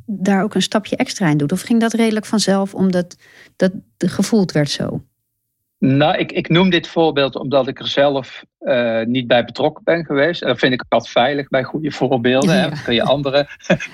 daar 0.05 0.43
ook 0.43 0.55
een 0.55 0.61
stapje 0.61 0.95
extra 0.95 1.29
in 1.29 1.37
doet. 1.37 1.51
Of 1.51 1.61
ging 1.61 1.79
dat 1.79 1.93
redelijk 1.93 2.25
vanzelf 2.25 2.73
omdat 2.73 3.17
dat 3.55 3.71
gevoeld 3.97 4.51
werd 4.51 4.69
zo? 4.69 5.01
Nou, 5.77 6.17
ik, 6.17 6.31
ik 6.31 6.49
noem 6.49 6.69
dit 6.69 6.87
voorbeeld 6.87 7.35
omdat 7.35 7.67
ik 7.67 7.79
er 7.79 7.87
zelf 7.87 8.43
uh, 8.59 9.01
niet 9.01 9.27
bij 9.27 9.45
betrokken 9.45 9.83
ben 9.83 10.05
geweest. 10.05 10.41
En 10.41 10.47
dat 10.47 10.59
vind 10.59 10.73
ik 10.73 10.83
altijd 10.89 11.11
veilig 11.11 11.47
bij 11.47 11.63
goede 11.63 11.91
voorbeelden. 11.91 12.55
Ja. 12.55 12.69
Kun 12.69 12.93
je 12.93 13.03
andere, 13.03 13.47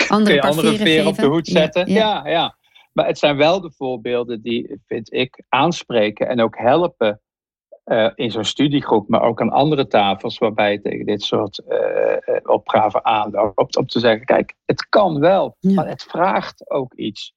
andere, 0.08 0.24
kun 0.26 0.34
je 0.34 0.42
andere 0.42 0.78
veren 0.78 1.08
op 1.08 1.16
de 1.16 1.26
hoed 1.26 1.48
zetten. 1.48 1.92
Ja, 1.92 1.98
ja, 1.98 2.30
ja. 2.30 2.56
Maar 2.94 3.08
het 3.08 3.18
zijn 3.18 3.38
wel 3.38 3.62
de 3.62 3.72
voorbeelden 3.72 4.42
die, 4.42 4.80
vind 4.88 5.14
ik, 5.14 5.44
aanspreken 5.50 6.28
en 6.28 6.42
ook 6.42 6.58
helpen 6.58 7.22
uh, 7.86 8.10
in 8.16 8.32
zo'n 8.32 8.44
studiegroep, 8.44 9.08
maar 9.08 9.22
ook 9.22 9.42
aan 9.42 9.52
andere 9.52 9.88
tafels 9.88 10.38
waarbij 10.38 10.72
je 10.72 10.82
tegen 10.82 11.06
dit 11.06 11.22
soort 11.22 11.62
uh, 11.70 12.36
opgaven 12.44 13.06
aanloopt. 13.06 13.78
Om 13.78 13.86
te 13.86 14.00
zeggen, 14.00 14.26
kijk, 14.26 14.54
het 14.66 14.90
kan 14.90 15.20
wel, 15.20 15.56
maar 15.60 15.88
het 15.88 16.04
vraagt 16.04 16.70
ook 16.70 16.94
iets. 16.94 17.34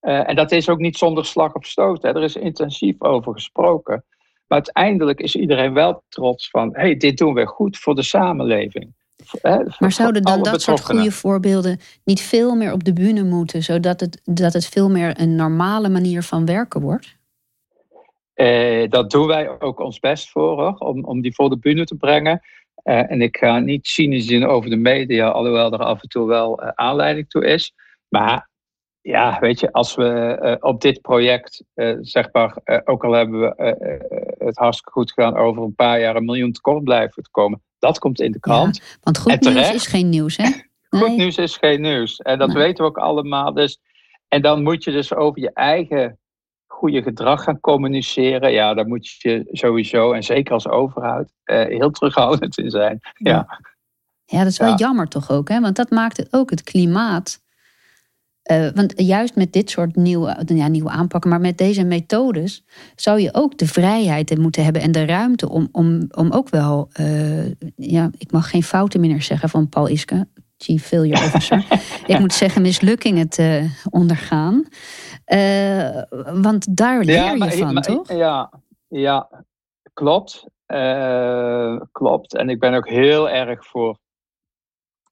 Uh, 0.00 0.28
en 0.28 0.36
dat 0.36 0.52
is 0.52 0.68
ook 0.68 0.78
niet 0.78 0.96
zonder 0.96 1.24
slag 1.24 1.54
of 1.54 1.66
stoot. 1.66 2.02
Hè. 2.02 2.08
Er 2.08 2.22
is 2.22 2.36
intensief 2.36 3.00
over 3.02 3.32
gesproken. 3.32 4.04
Maar 4.46 4.58
uiteindelijk 4.58 5.20
is 5.20 5.36
iedereen 5.36 5.72
wel 5.74 6.02
trots 6.08 6.50
van: 6.50 6.70
hey, 6.72 6.96
dit 6.96 7.18
doen 7.18 7.34
we 7.34 7.46
goed 7.46 7.78
voor 7.78 7.94
de 7.94 8.02
samenleving. 8.02 8.96
Hè, 9.42 9.58
maar 9.78 9.92
zouden 9.92 10.22
dan 10.22 10.42
dat 10.42 10.62
soort 10.62 10.84
goede 10.84 11.12
voorbeelden 11.12 11.80
niet 12.04 12.20
veel 12.20 12.54
meer 12.54 12.72
op 12.72 12.84
de 12.84 12.92
bühne 12.92 13.24
moeten, 13.24 13.62
zodat 13.62 14.00
het, 14.00 14.20
dat 14.24 14.52
het 14.52 14.66
veel 14.66 14.90
meer 14.90 15.20
een 15.20 15.36
normale 15.36 15.88
manier 15.88 16.22
van 16.22 16.44
werken 16.44 16.80
wordt? 16.80 17.17
Eh, 18.38 18.88
dat 18.88 19.10
doen 19.10 19.26
wij 19.26 19.60
ook 19.60 19.80
ons 19.80 19.98
best 19.98 20.30
voor, 20.30 20.62
hoor, 20.62 20.74
om, 20.74 21.04
om 21.04 21.20
die 21.20 21.34
voor 21.34 21.50
de 21.50 21.58
bühne 21.58 21.84
te 21.84 21.94
brengen. 21.94 22.40
Uh, 22.84 23.10
en 23.10 23.22
ik 23.22 23.36
ga 23.36 23.58
niet 23.58 23.86
cynisch 23.86 24.26
zien 24.26 24.46
over 24.46 24.70
de 24.70 24.76
media, 24.76 25.28
alhoewel 25.28 25.72
er 25.72 25.78
af 25.78 26.02
en 26.02 26.08
toe 26.08 26.26
wel 26.26 26.62
uh, 26.62 26.68
aanleiding 26.74 27.28
toe 27.28 27.46
is. 27.46 27.74
Maar 28.08 28.48
ja, 29.00 29.38
weet 29.40 29.60
je, 29.60 29.72
als 29.72 29.94
we 29.94 30.38
uh, 30.42 30.54
op 30.60 30.80
dit 30.80 31.00
project, 31.00 31.64
zeg 32.00 32.32
maar, 32.32 32.56
ook 32.84 33.04
al 33.04 33.12
hebben 33.12 33.40
we 33.40 33.54
het 34.38 34.56
hartstikke 34.56 34.92
goed 34.92 35.12
gedaan, 35.12 35.36
over 35.36 35.62
een 35.62 35.74
paar 35.74 36.00
jaar 36.00 36.16
een 36.16 36.24
miljoen 36.24 36.52
tekort 36.52 36.84
blijven 36.84 37.22
te 37.22 37.30
komen, 37.30 37.62
dat 37.78 37.98
komt 37.98 38.20
in 38.20 38.32
de 38.32 38.40
krant. 38.40 38.76
Ja, 38.76 38.82
want 39.00 39.18
goed 39.18 39.40
nieuws 39.40 39.72
is 39.72 39.86
geen 39.86 40.08
nieuws, 40.08 40.36
hè? 40.36 40.48
Nee. 40.90 41.02
Goed 41.02 41.16
nieuws 41.16 41.38
is 41.38 41.56
geen 41.56 41.80
nieuws. 41.80 42.16
En 42.16 42.38
dat 42.38 42.52
weten 42.52 42.84
we 42.84 42.90
ook 42.90 42.98
allemaal. 42.98 43.54
Dus, 43.54 43.80
en 44.28 44.42
dan 44.42 44.62
moet 44.62 44.84
je 44.84 44.90
dus 44.90 45.14
over 45.14 45.40
je 45.40 45.52
eigen 45.52 46.18
goede 46.78 47.02
gedrag 47.02 47.42
gaan 47.42 47.60
communiceren. 47.60 48.52
Ja, 48.52 48.74
daar 48.74 48.86
moet 48.86 49.08
je 49.08 49.48
sowieso, 49.50 50.12
en 50.12 50.22
zeker 50.22 50.52
als 50.52 50.68
overheid, 50.68 51.32
heel 51.44 51.90
terughoudend 51.90 52.58
in 52.58 52.70
zijn. 52.70 52.98
Ja, 53.14 53.60
ja 54.24 54.38
dat 54.38 54.52
is 54.52 54.58
wel 54.58 54.76
jammer 54.76 55.08
toch 55.08 55.30
ook, 55.30 55.48
hè? 55.48 55.60
Want 55.60 55.76
dat 55.76 55.90
maakt 55.90 56.16
het 56.16 56.28
ook 56.30 56.50
het 56.50 56.62
klimaat 56.62 57.40
uh, 58.50 58.68
want 58.74 58.92
juist 58.96 59.34
met 59.34 59.52
dit 59.52 59.70
soort 59.70 59.96
nieuwe, 59.96 60.42
ja, 60.46 60.68
nieuwe 60.68 60.90
aanpakken, 60.90 61.30
maar 61.30 61.40
met 61.40 61.58
deze 61.58 61.84
methodes, 61.84 62.64
zou 62.96 63.20
je 63.20 63.34
ook 63.34 63.58
de 63.58 63.66
vrijheid 63.66 64.38
moeten 64.38 64.64
hebben 64.64 64.82
en 64.82 64.92
de 64.92 65.04
ruimte 65.04 65.48
om, 65.48 65.68
om, 65.72 66.06
om 66.10 66.30
ook 66.30 66.48
wel, 66.48 66.88
uh, 67.00 67.46
ja, 67.76 68.10
ik 68.18 68.32
mag 68.32 68.50
geen 68.50 68.62
fouten 68.62 69.00
meer 69.00 69.22
zeggen 69.22 69.48
van 69.48 69.68
Paul 69.68 69.88
Iske, 69.88 70.28
Chief 70.58 70.86
Failure 70.86 71.24
Officer. 71.24 71.66
ik 72.12 72.18
moet 72.18 72.32
zeggen, 72.32 72.62
mislukkingen 72.62 73.28
te 73.28 73.70
ondergaan. 73.90 74.66
Uh, 75.26 76.02
want 76.42 76.76
daar 76.76 77.04
leer 77.04 77.14
ja, 77.14 77.32
je 77.32 77.50
van, 77.50 77.80
toch? 77.80 78.12
Ja, 78.12 78.52
ja 78.88 79.44
klopt. 79.92 80.46
klopt. 81.92 82.36
En 82.36 82.48
ik 82.48 82.60
ben 82.60 82.74
ook 82.74 82.88
heel 82.88 83.30
erg 83.30 83.66
voor 83.66 83.98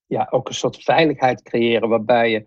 ja, 0.06 0.26
ook 0.30 0.48
een 0.48 0.54
soort 0.54 0.82
veiligheid 0.82 1.42
creëren 1.42 1.88
waarbij 1.88 2.30
je 2.30 2.44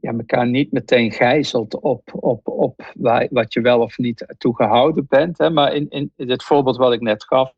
ja, 0.00 0.12
elkaar 0.12 0.46
niet 0.46 0.72
meteen 0.72 1.12
gijzelt 1.12 1.80
op, 1.80 2.08
op, 2.12 2.48
op 2.48 2.92
waar, 2.94 3.28
wat 3.30 3.52
je 3.52 3.60
wel 3.60 3.80
of 3.80 3.98
niet 3.98 4.34
toegehouden 4.38 5.06
bent. 5.08 5.38
Hè. 5.38 5.50
Maar 5.50 5.74
in, 5.74 5.88
in, 5.88 6.12
in 6.16 6.26
dit 6.26 6.42
voorbeeld 6.42 6.76
wat 6.76 6.92
ik 6.92 7.00
net 7.00 7.24
gaf, 7.24 7.52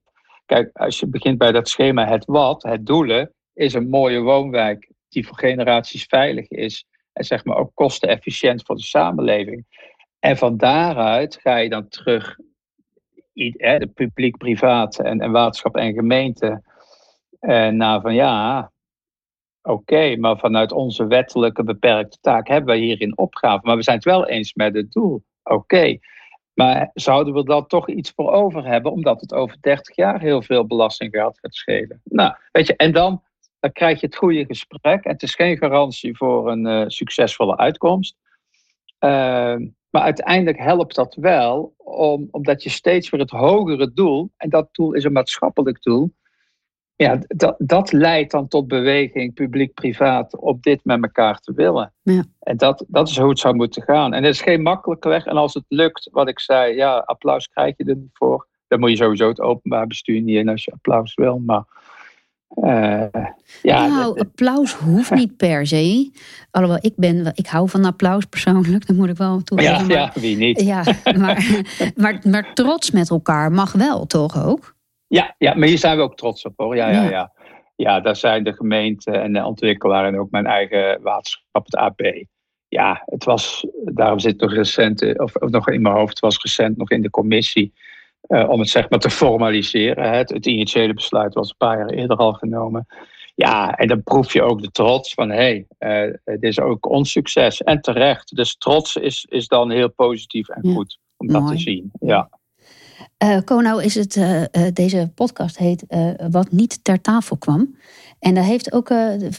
kijk, 0.45 0.71
als 0.73 1.01
je 1.01 1.07
begint 1.07 1.39
bij 1.39 1.53
dat 1.53 1.69
schema 1.69 2.07
het 2.07 2.25
wat, 2.25 2.63
het 2.63 2.87
doelen, 2.87 3.35
is 3.57 3.75
een 3.75 3.89
mooie 3.89 4.21
woonwijk 4.21 4.91
die 5.09 5.27
voor 5.27 5.39
generaties 5.39 6.05
veilig 6.05 6.49
is 6.49 6.87
en 7.13 7.25
zeg 7.25 7.45
maar 7.45 7.57
ook 7.57 7.71
kostenefficiënt 7.75 8.63
voor 8.63 8.77
de 8.77 8.83
samenleving. 8.83 9.67
En 10.19 10.37
van 10.37 10.57
daaruit 10.57 11.39
ga 11.41 11.57
je 11.57 11.69
dan 11.69 11.89
terug, 11.89 12.37
de 13.33 13.91
publiek, 13.95 14.37
privaat 14.37 14.99
en, 14.99 15.21
en 15.21 15.31
waterschap 15.31 15.77
en 15.77 15.95
gemeente, 15.95 16.63
eh, 17.39 17.69
naar 17.69 18.01
van 18.01 18.15
ja, 18.15 18.71
Oké, 19.67 20.17
maar 20.17 20.39
vanuit 20.39 20.73
onze 20.73 21.07
wettelijke 21.07 21.65
beperkte 21.65 22.19
taak 22.21 22.49
hebben 22.49 22.67
wij 22.67 22.85
hierin 22.85 23.19
opgave. 23.19 23.61
Maar 23.63 23.77
we 23.77 23.83
zijn 23.83 23.97
het 23.97 24.05
wel 24.05 24.27
eens 24.27 24.55
met 24.55 24.75
het 24.75 24.93
doel. 24.93 25.23
Oké. 25.43 25.99
Maar 26.55 26.91
zouden 26.95 27.35
we 27.35 27.45
dat 27.45 27.69
toch 27.69 27.89
iets 27.89 28.13
voor 28.15 28.33
over 28.33 28.65
hebben, 28.65 28.93
omdat 28.93 29.21
het 29.21 29.35
over 29.35 29.57
30 29.61 29.97
jaar 29.97 30.21
heel 30.21 30.43
veel 30.43 30.67
belastinggeld 30.67 31.39
gaat 31.39 31.55
schelen? 31.55 32.01
Nou, 32.05 32.35
weet 32.53 32.67
je, 32.67 32.77
en 32.77 32.93
dan, 32.93 33.23
dan 33.67 33.75
krijg 33.75 34.01
je 34.01 34.07
het 34.07 34.17
goede 34.17 34.45
gesprek. 34.45 35.05
En 35.05 35.13
het 35.13 35.23
is 35.23 35.35
geen 35.35 35.57
garantie 35.57 36.17
voor 36.17 36.51
een 36.51 36.67
uh, 36.67 36.85
succesvolle 36.87 37.57
uitkomst. 37.57 38.17
Uh, 39.01 39.57
maar 39.91 40.03
uiteindelijk 40.03 40.59
helpt 40.59 40.95
dat 40.95 41.15
wel, 41.15 41.75
om, 41.77 42.29
omdat 42.31 42.63
je 42.63 42.71
steeds 42.71 43.11
weer 43.11 43.21
het 43.21 43.31
hogere 43.31 43.93
doel, 43.93 44.31
en 44.37 44.51
dat 44.51 44.69
doel 44.73 44.93
is 44.93 45.05
een 45.05 45.13
maatschappelijk 45.13 45.83
doel, 45.83 46.15
ja, 46.97 47.19
dat, 47.27 47.55
dat 47.59 47.93
leidt 47.93 48.31
dan 48.31 48.49
tot 48.49 48.69
beweging 48.69 49.35
publiek-privaat 49.35 50.37
op 50.37 50.63
dit 50.63 50.85
met 50.85 51.03
elkaar 51.03 51.39
te 51.39 51.53
willen. 51.53 51.93
Ja. 52.03 52.25
En 52.41 52.57
dat, 52.57 52.85
dat 52.89 53.09
is 53.09 53.19
hoe 53.19 53.29
het 53.29 53.39
zou 53.39 53.55
moeten 53.55 53.83
gaan. 53.83 54.15
En 54.15 54.25
het 54.25 54.35
is 54.35 54.41
geen 54.41 54.63
makkelijke 54.63 55.09
weg. 55.09 55.25
En 55.25 55.37
als 55.37 55.55
het 55.55 55.65
lukt, 55.69 56.09
wat 56.13 56.29
ik 56.29 56.41
zei, 56.41 56.75
ja, 56.75 56.99
applaus 56.99 57.49
krijg 57.49 57.77
je 57.77 57.85
er 57.85 57.97
niet 57.97 58.11
voor. 58.13 58.47
Dan 58.69 58.81
moet 58.81 58.91
je 58.91 58.97
sowieso 58.97 59.29
het 59.29 59.41
openbaar 59.41 59.87
bestuur 59.87 60.21
niet 60.21 60.37
in 60.37 60.49
als 60.49 60.65
je 60.65 60.73
applaus 60.73 61.15
wil. 61.15 61.39
Maar 61.39 61.65
uh, 62.55 63.05
ja, 63.63 63.87
nou, 63.87 64.21
applaus 64.21 64.73
hoeft 64.75 65.11
niet 65.11 65.37
per 65.37 65.67
se. 65.67 66.11
Alhoewel, 66.51 66.79
ik, 66.81 66.93
ben, 66.97 67.33
ik 67.35 67.47
hou 67.47 67.69
van 67.69 67.85
applaus 67.85 68.25
persoonlijk, 68.25 68.87
dat 68.87 68.97
moet 68.97 69.09
ik 69.09 69.17
wel 69.17 69.43
toegeven. 69.43 69.89
Ja, 69.89 70.13
ja 70.15 70.21
wie 70.21 70.37
niet. 70.37 70.61
Ja, 70.61 70.85
maar, 71.19 71.65
maar, 71.97 72.21
maar 72.23 72.55
trots 72.55 72.91
met 72.91 73.11
elkaar 73.11 73.53
mag 73.53 73.73
wel, 73.73 74.07
toch 74.07 74.47
ook? 74.47 74.75
Ja, 75.07 75.35
ja, 75.39 75.55
maar 75.55 75.69
hier 75.69 75.79
zijn 75.79 75.97
we 75.97 76.03
ook 76.03 76.17
trots 76.17 76.45
op 76.45 76.53
hoor. 76.57 76.77
Ja, 76.77 76.89
ja, 76.89 77.03
ja. 77.03 77.11
ja. 77.11 77.33
ja 77.77 78.01
daar 78.01 78.17
zijn 78.17 78.45
de 78.45 78.53
gemeente 78.53 79.11
en 79.11 79.33
de 79.33 79.45
ontwikkelaar 79.45 80.07
en 80.07 80.19
ook 80.19 80.31
mijn 80.31 80.47
eigen 80.47 81.03
waterschap, 81.03 81.65
het 81.65 81.77
AP. 81.77 82.01
Ja, 82.69 83.03
het 83.07 83.25
was, 83.25 83.67
daarom 83.85 84.19
zit 84.19 84.41
nog 84.41 84.53
recent, 84.53 85.19
of, 85.19 85.35
of 85.35 85.51
nog 85.51 85.69
in 85.69 85.83
mijn 85.83 85.95
hoofd, 85.95 86.09
het 86.09 86.21
was 86.21 86.43
recent 86.43 86.77
nog 86.77 86.91
in 86.91 87.03
de 87.03 87.11
commissie. 87.11 87.73
Uh, 88.29 88.49
om 88.49 88.61
het 88.61 88.69
zeg 88.69 88.91
maar 88.91 88.99
te 88.99 89.11
formaliseren. 89.11 90.13
Het, 90.13 90.31
het, 90.31 90.47
initiële 90.47 90.95
besluit 90.95 91.35
was 91.35 91.49
een 91.49 91.57
paar 91.57 91.79
jaar 91.79 91.89
eerder 91.89 92.17
al 92.17 92.33
genomen. 92.33 92.87
Ja, 93.35 93.77
en 93.77 93.89
dan 93.89 94.03
proef 94.03 94.33
je 94.33 94.43
ook 94.43 94.63
de 94.63 94.71
trots 94.71 95.15
van 95.15 95.31
hé, 95.31 95.67
hey, 95.79 96.07
uh, 96.07 96.15
dit 96.25 96.43
is 96.43 96.61
ook 96.61 96.91
ons 96.91 97.11
succes. 97.11 97.63
En 97.63 97.81
terecht. 97.81 98.37
Dus 98.37 98.57
trots 98.57 98.97
is, 98.97 99.27
is 99.29 99.49
dan 99.49 99.71
heel 99.71 99.91
positief 99.91 100.49
en 100.49 100.73
goed 100.75 100.99
om 101.17 101.27
dat 101.27 101.49
te 101.49 101.59
zien. 101.59 101.91
Ja. 102.01 102.29
Uh, 103.25 103.39
Konau 103.45 103.83
is 103.83 103.95
het, 103.95 104.17
uh, 104.17 104.43
deze 104.73 105.11
podcast 105.15 105.59
heet 105.59 105.85
Wat 106.31 106.51
niet 106.51 106.85
ter 106.85 107.01
tafel 107.01 107.37
kwam. 107.37 107.77
En 108.19 108.35
daar 108.35 108.45
heeft 108.45 108.73
ook, 108.73 108.89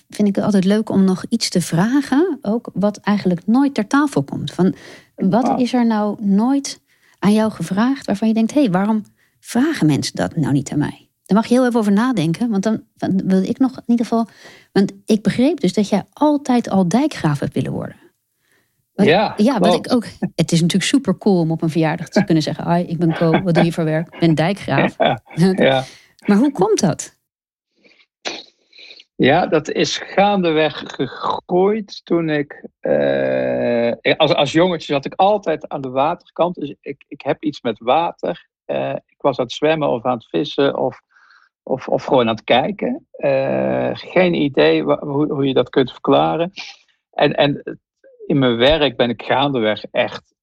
vind 0.09 0.27
ik 0.27 0.35
het 0.35 0.45
altijd 0.45 0.65
leuk 0.65 0.89
om 0.89 1.03
nog 1.03 1.25
iets 1.29 1.49
te 1.49 1.61
vragen, 1.61 2.39
ook 2.41 2.69
wat 2.73 2.97
eigenlijk 2.97 3.45
nooit 3.45 3.73
ter 3.73 3.87
tafel 3.87 4.23
komt. 4.23 4.51
Van, 4.51 4.75
wat 5.15 5.59
is 5.59 5.73
er 5.73 5.85
nou 5.85 6.25
nooit 6.25 6.81
aan 7.19 7.33
jou 7.33 7.51
gevraagd 7.51 8.05
waarvan 8.05 8.27
je 8.27 8.33
denkt: 8.33 8.53
hé, 8.53 8.61
hey, 8.61 8.71
waarom 8.71 9.05
vragen 9.39 9.87
mensen 9.87 10.15
dat 10.15 10.35
nou 10.35 10.53
niet 10.53 10.71
aan 10.71 10.77
mij? 10.77 11.09
Daar 11.25 11.37
mag 11.37 11.47
je 11.47 11.53
heel 11.53 11.65
even 11.65 11.79
over 11.79 11.91
nadenken, 11.91 12.49
want 12.49 12.63
dan, 12.63 12.83
wil 13.25 13.43
ik 13.43 13.57
nog 13.57 13.71
in 13.71 13.83
ieder 13.85 14.05
geval. 14.05 14.27
Want 14.71 14.91
ik 15.05 15.21
begreep 15.21 15.59
dus 15.59 15.73
dat 15.73 15.89
jij 15.89 16.03
altijd 16.13 16.69
al 16.69 16.87
dijkgraaf 16.87 17.39
hebt 17.39 17.53
willen 17.53 17.71
worden. 17.71 17.95
ja, 18.93 19.33
ja 19.37 19.59
wat 19.59 19.73
ik 19.73 19.93
ook. 19.93 20.05
Het 20.35 20.51
is 20.51 20.61
natuurlijk 20.61 20.89
super 20.89 21.17
cool 21.17 21.39
om 21.39 21.51
op 21.51 21.61
een 21.61 21.69
verjaardag 21.69 22.09
te 22.09 22.23
kunnen 22.23 22.43
zeggen: 22.43 22.73
Hi, 22.73 22.81
ik 22.81 22.97
ben 22.97 23.13
Co, 23.13 23.41
wat 23.41 23.53
doe 23.53 23.65
je 23.65 23.71
voor 23.71 23.83
werk? 23.83 24.13
Ik 24.13 24.19
ben 24.19 24.35
dijkgraaf. 24.35 24.95
Ja, 25.35 25.85
Maar 26.27 26.37
hoe 26.37 26.51
komt 26.51 26.79
dat? 26.79 27.16
Ja, 29.17 29.47
dat 29.47 29.71
is 29.71 29.97
gaandeweg 29.97 30.83
gegroeid 30.85 32.05
toen 32.05 32.29
ik. 32.29 32.65
Uh, 32.81 33.91
als, 34.17 34.33
als 34.33 34.51
jongetje 34.51 34.93
zat 34.93 35.05
ik 35.05 35.13
altijd 35.15 35.67
aan 35.67 35.81
de 35.81 35.89
waterkant. 35.89 36.55
Dus 36.55 36.75
ik, 36.81 37.03
ik 37.07 37.21
heb 37.21 37.43
iets 37.43 37.61
met 37.61 37.79
water. 37.79 38.47
Uh, 38.65 38.93
ik 38.93 39.15
was 39.17 39.39
aan 39.39 39.45
het 39.45 39.53
zwemmen 39.53 39.89
of 39.89 40.05
aan 40.05 40.17
het 40.17 40.25
vissen 40.25 40.77
of, 40.77 41.01
of, 41.63 41.87
of 41.87 42.03
gewoon 42.03 42.27
aan 42.27 42.35
het 42.35 42.43
kijken. 42.43 43.07
Uh, 43.17 43.89
geen 43.93 44.33
idee 44.33 44.83
hoe, 44.83 45.33
hoe 45.33 45.47
je 45.47 45.53
dat 45.53 45.69
kunt 45.69 45.91
verklaren. 45.91 46.51
En, 47.11 47.35
en 47.35 47.79
in 48.25 48.39
mijn 48.39 48.57
werk 48.57 48.97
ben 48.97 49.09
ik 49.09 49.23
gaandeweg 49.23 49.83
echt 49.91 50.35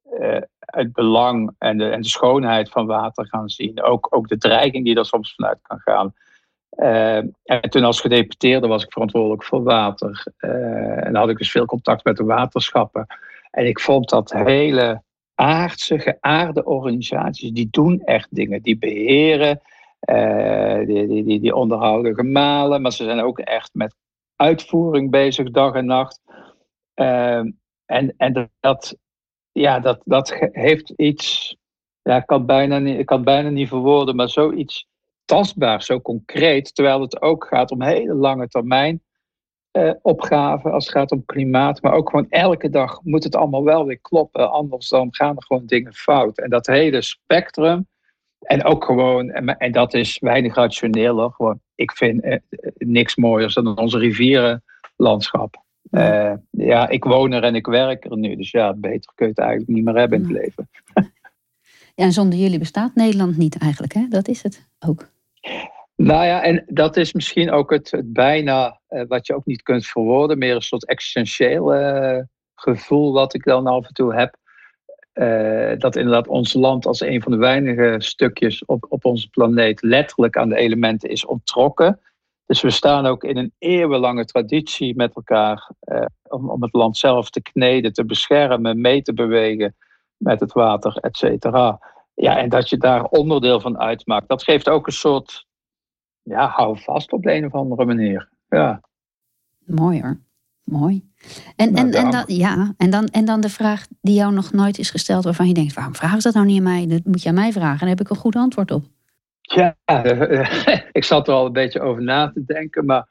het 0.59 0.93
belang 0.93 1.55
en 1.59 1.79
de, 1.79 1.89
en 1.89 2.01
de 2.01 2.09
schoonheid 2.09 2.69
van 2.69 2.87
water 2.87 3.27
gaan 3.27 3.49
zien. 3.49 3.83
Ook, 3.83 4.07
ook 4.11 4.29
de 4.29 4.39
dreiging 4.39 4.85
die 4.85 4.97
er 4.97 5.07
soms 5.07 5.35
vanuit 5.35 5.59
kan 5.63 5.79
gaan. 5.79 6.15
Uh, 6.77 7.17
en 7.45 7.61
toen 7.61 7.85
als 7.85 8.01
gedeputeerde 8.01 8.67
was 8.67 8.85
ik 8.85 8.93
verantwoordelijk 8.93 9.45
voor 9.45 9.63
water. 9.63 10.27
Uh, 10.39 11.07
en 11.07 11.15
had 11.15 11.29
ik 11.29 11.39
dus 11.39 11.51
veel 11.51 11.67
contact 11.67 12.05
met 12.05 12.17
de 12.17 12.25
waterschappen. 12.25 13.07
En 13.51 13.67
ik 13.67 13.81
vond 13.81 14.09
dat 14.09 14.33
hele 14.33 15.03
aardse, 15.35 15.99
geaarde 15.99 16.65
organisaties, 16.65 17.51
die 17.51 17.69
doen 17.71 18.01
echt 18.01 18.35
dingen. 18.35 18.63
Die 18.63 18.79
beheren, 18.79 19.61
uh, 20.11 20.87
die, 20.87 21.07
die, 21.07 21.25
die, 21.25 21.41
die, 21.41 21.55
onderhouden 21.55 22.15
gemalen, 22.15 22.83
maar 22.83 22.93
ze 22.93 23.05
zijn 23.05 23.21
ook 23.21 23.39
echt 23.39 23.71
met 23.73 23.95
uitvoering 24.37 25.11
bezig, 25.11 25.51
dag 25.51 25.75
en 25.75 25.87
nacht. 25.87 26.21
en 26.95 28.15
en 28.17 28.51
dat, 28.61 28.97
ja, 29.53 29.81
dat, 29.81 30.01
dat 30.05 30.35
heeft 30.53 30.91
iets, 30.91 31.57
ja, 32.03 32.17
ik 32.17 32.27
kan, 32.27 32.47
bijna 32.47 32.77
ik 32.77 33.07
kan 33.07 33.25
bijna 33.25 33.49
niet 33.49 33.69
verwoorden, 33.69 34.17
maar 34.17 34.29
zoiets 34.29 34.87
tastbaar, 35.25 35.83
zo 35.83 36.01
concreet, 36.01 36.75
terwijl 36.75 37.01
het 37.01 37.23
ook 37.23 37.47
gaat 37.47 37.71
om 37.71 37.83
hele 37.83 38.15
lange 38.15 38.49
termijn 38.49 39.03
uh, 39.79 39.93
opgaven 40.03 40.73
als 40.73 40.85
het 40.85 40.95
gaat 40.95 41.11
om 41.11 41.25
klimaat, 41.25 41.83
maar 41.83 41.93
ook 41.93 42.11
gewoon 42.11 42.27
elke 42.31 42.71
dag 42.71 43.01
moet 43.03 43.25
het 43.25 43.37
allemaal 43.37 43.65
wel 43.65 43.87
weer 43.87 44.01
kloppen, 44.01 44.51
anders 44.51 44.89
dan 44.89 45.09
gaan 45.11 45.37
er 45.37 45.43
gewoon 45.43 45.67
dingen 45.67 45.95
fout. 45.95 46.39
En 46.39 46.51
dat 46.51 46.67
hele 46.67 47.03
spectrum, 47.03 47.87
en 48.39 48.65
ook 48.65 48.85
gewoon, 48.85 49.31
en, 49.31 49.59
en 49.59 49.73
dat 49.73 49.95
is 49.95 50.19
weinig 50.19 50.55
rationeel, 50.55 51.31
gewoon, 51.31 51.61
ik 51.75 51.93
vind 51.93 52.23
eh, 52.23 52.39
niks 52.75 53.17
mooiers 53.17 53.55
dan 53.55 53.79
onze 53.79 53.99
rivierenlandschap. 53.99 55.63
Uh, 55.91 56.33
ja, 56.51 56.89
ik 56.89 57.05
woon 57.05 57.33
er 57.33 57.43
en 57.43 57.55
ik 57.55 57.67
werk 57.67 58.05
er 58.05 58.19
nu, 58.19 58.37
dus 58.37 58.51
ja, 58.51 58.75
beter 58.75 59.13
kun 59.15 59.27
je 59.27 59.33
het 59.33 59.41
eigenlijk 59.41 59.71
niet 59.71 59.85
meer 59.85 59.97
hebben 59.97 60.19
in 60.19 60.25
het 60.25 60.33
leven. 60.33 60.69
Ja, 61.97 62.05
en 62.05 62.13
zonder 62.13 62.39
jullie 62.39 62.59
bestaat 62.59 62.95
Nederland 62.95 63.37
niet 63.37 63.59
eigenlijk, 63.59 63.93
hè? 63.93 64.07
Dat 64.09 64.29
is 64.29 64.43
het 64.43 64.69
ook. 64.87 65.13
Nou 65.97 66.25
ja, 66.25 66.43
en 66.43 66.65
dat 66.67 66.97
is 66.97 67.13
misschien 67.13 67.51
ook 67.51 67.71
het, 67.71 67.91
het 67.91 68.13
bijna 68.13 68.81
eh, 68.89 69.03
wat 69.09 69.27
je 69.27 69.35
ook 69.35 69.47
niet 69.47 69.63
kunt 69.63 69.87
verwoorden, 69.87 70.39
meer 70.39 70.55
een 70.55 70.63
soort 70.63 70.87
existentieel 70.87 71.75
eh, 71.75 72.23
gevoel 72.55 73.13
wat 73.13 73.35
ik 73.35 73.45
dan 73.45 73.67
af 73.67 73.87
en 73.87 73.95
toe 73.95 74.15
heb. 74.15 74.37
Uh, 75.15 75.79
dat 75.79 75.97
inderdaad 75.97 76.29
ons 76.29 76.53
land 76.53 76.87
als 76.87 77.01
een 77.01 77.23
van 77.23 77.33
de 77.33 77.39
weinige 77.39 77.95
stukjes 77.99 78.65
op, 78.65 78.87
op 78.89 79.05
onze 79.05 79.29
planeet 79.29 79.83
letterlijk 79.83 80.37
aan 80.37 80.49
de 80.49 80.57
elementen 80.57 81.11
is 81.11 81.25
onttrokken. 81.27 82.01
Dus 82.47 82.61
we 82.61 82.71
staan 82.71 83.07
ook 83.07 83.25
in 83.25 83.37
een 83.37 83.53
eeuwenlange 83.59 84.25
traditie 84.25 84.97
met 84.97 85.15
elkaar 85.15 85.71
om, 86.23 86.51
om 86.51 86.63
het 86.63 86.73
land 86.73 86.97
zelf 86.97 87.31
te 87.31 87.43
kneden, 87.43 87.93
te 87.93 88.05
beschermen, 88.05 88.81
mee 88.81 89.03
te 89.03 89.13
bewegen 89.13 89.77
met 90.17 90.41
het 90.41 90.53
water, 90.53 90.97
et 90.97 91.17
cetera. 91.17 91.81
Ja, 92.15 92.39
en 92.39 92.49
dat 92.49 92.69
je 92.69 92.77
daar 92.77 93.05
onderdeel 93.05 93.61
van 93.61 93.79
uitmaakt, 93.79 94.29
dat 94.29 94.43
geeft 94.43 94.69
ook 94.69 94.87
een 94.87 94.93
soort, 94.93 95.47
ja, 96.25 96.49
hou 96.49 96.79
vast 96.79 97.13
op 97.13 97.23
de 97.23 97.33
een 97.33 97.47
of 97.47 97.53
andere 97.53 97.85
manier. 97.85 98.29
Ja. 98.49 98.81
Mooi 99.65 100.01
hoor, 100.03 100.19
mooi. 100.65 101.13
En, 101.57 101.73
nou, 101.73 101.87
en, 101.87 101.95
en, 101.95 102.11
dan, 102.11 102.25
ja, 102.27 102.75
en, 102.77 102.91
dan, 102.91 103.07
en 103.07 103.25
dan 103.25 103.41
de 103.41 103.49
vraag 103.49 103.87
die 104.01 104.15
jou 104.15 104.33
nog 104.33 104.53
nooit 104.53 104.79
is 104.79 104.91
gesteld, 104.91 105.25
waarvan 105.25 105.49
je 105.49 105.55
denkt, 105.55 105.75
waarom 105.75 105.95
vragen 105.95 106.21
ze 106.21 106.27
dat 106.27 106.37
nou 106.37 106.47
niet 106.47 106.57
aan 106.57 106.63
mij? 106.63 106.87
Dat 106.87 107.05
moet 107.05 107.23
je 107.23 107.29
aan 107.29 107.35
mij 107.35 107.53
vragen, 107.53 107.79
daar 107.79 107.89
heb 107.89 108.01
ik 108.01 108.11
een 108.11 108.17
goed 108.17 108.37
antwoord 108.37 108.71
op. 108.71 108.85
Ja, 109.41 109.77
ik 110.93 111.05
zat 111.05 111.29
er 111.29 111.35
al 111.35 111.47
een 111.47 111.53
beetje 111.53 111.81
over 111.81 112.03
na 112.03 112.31
te 112.31 112.45
denken, 112.45 112.85
maar 112.85 113.09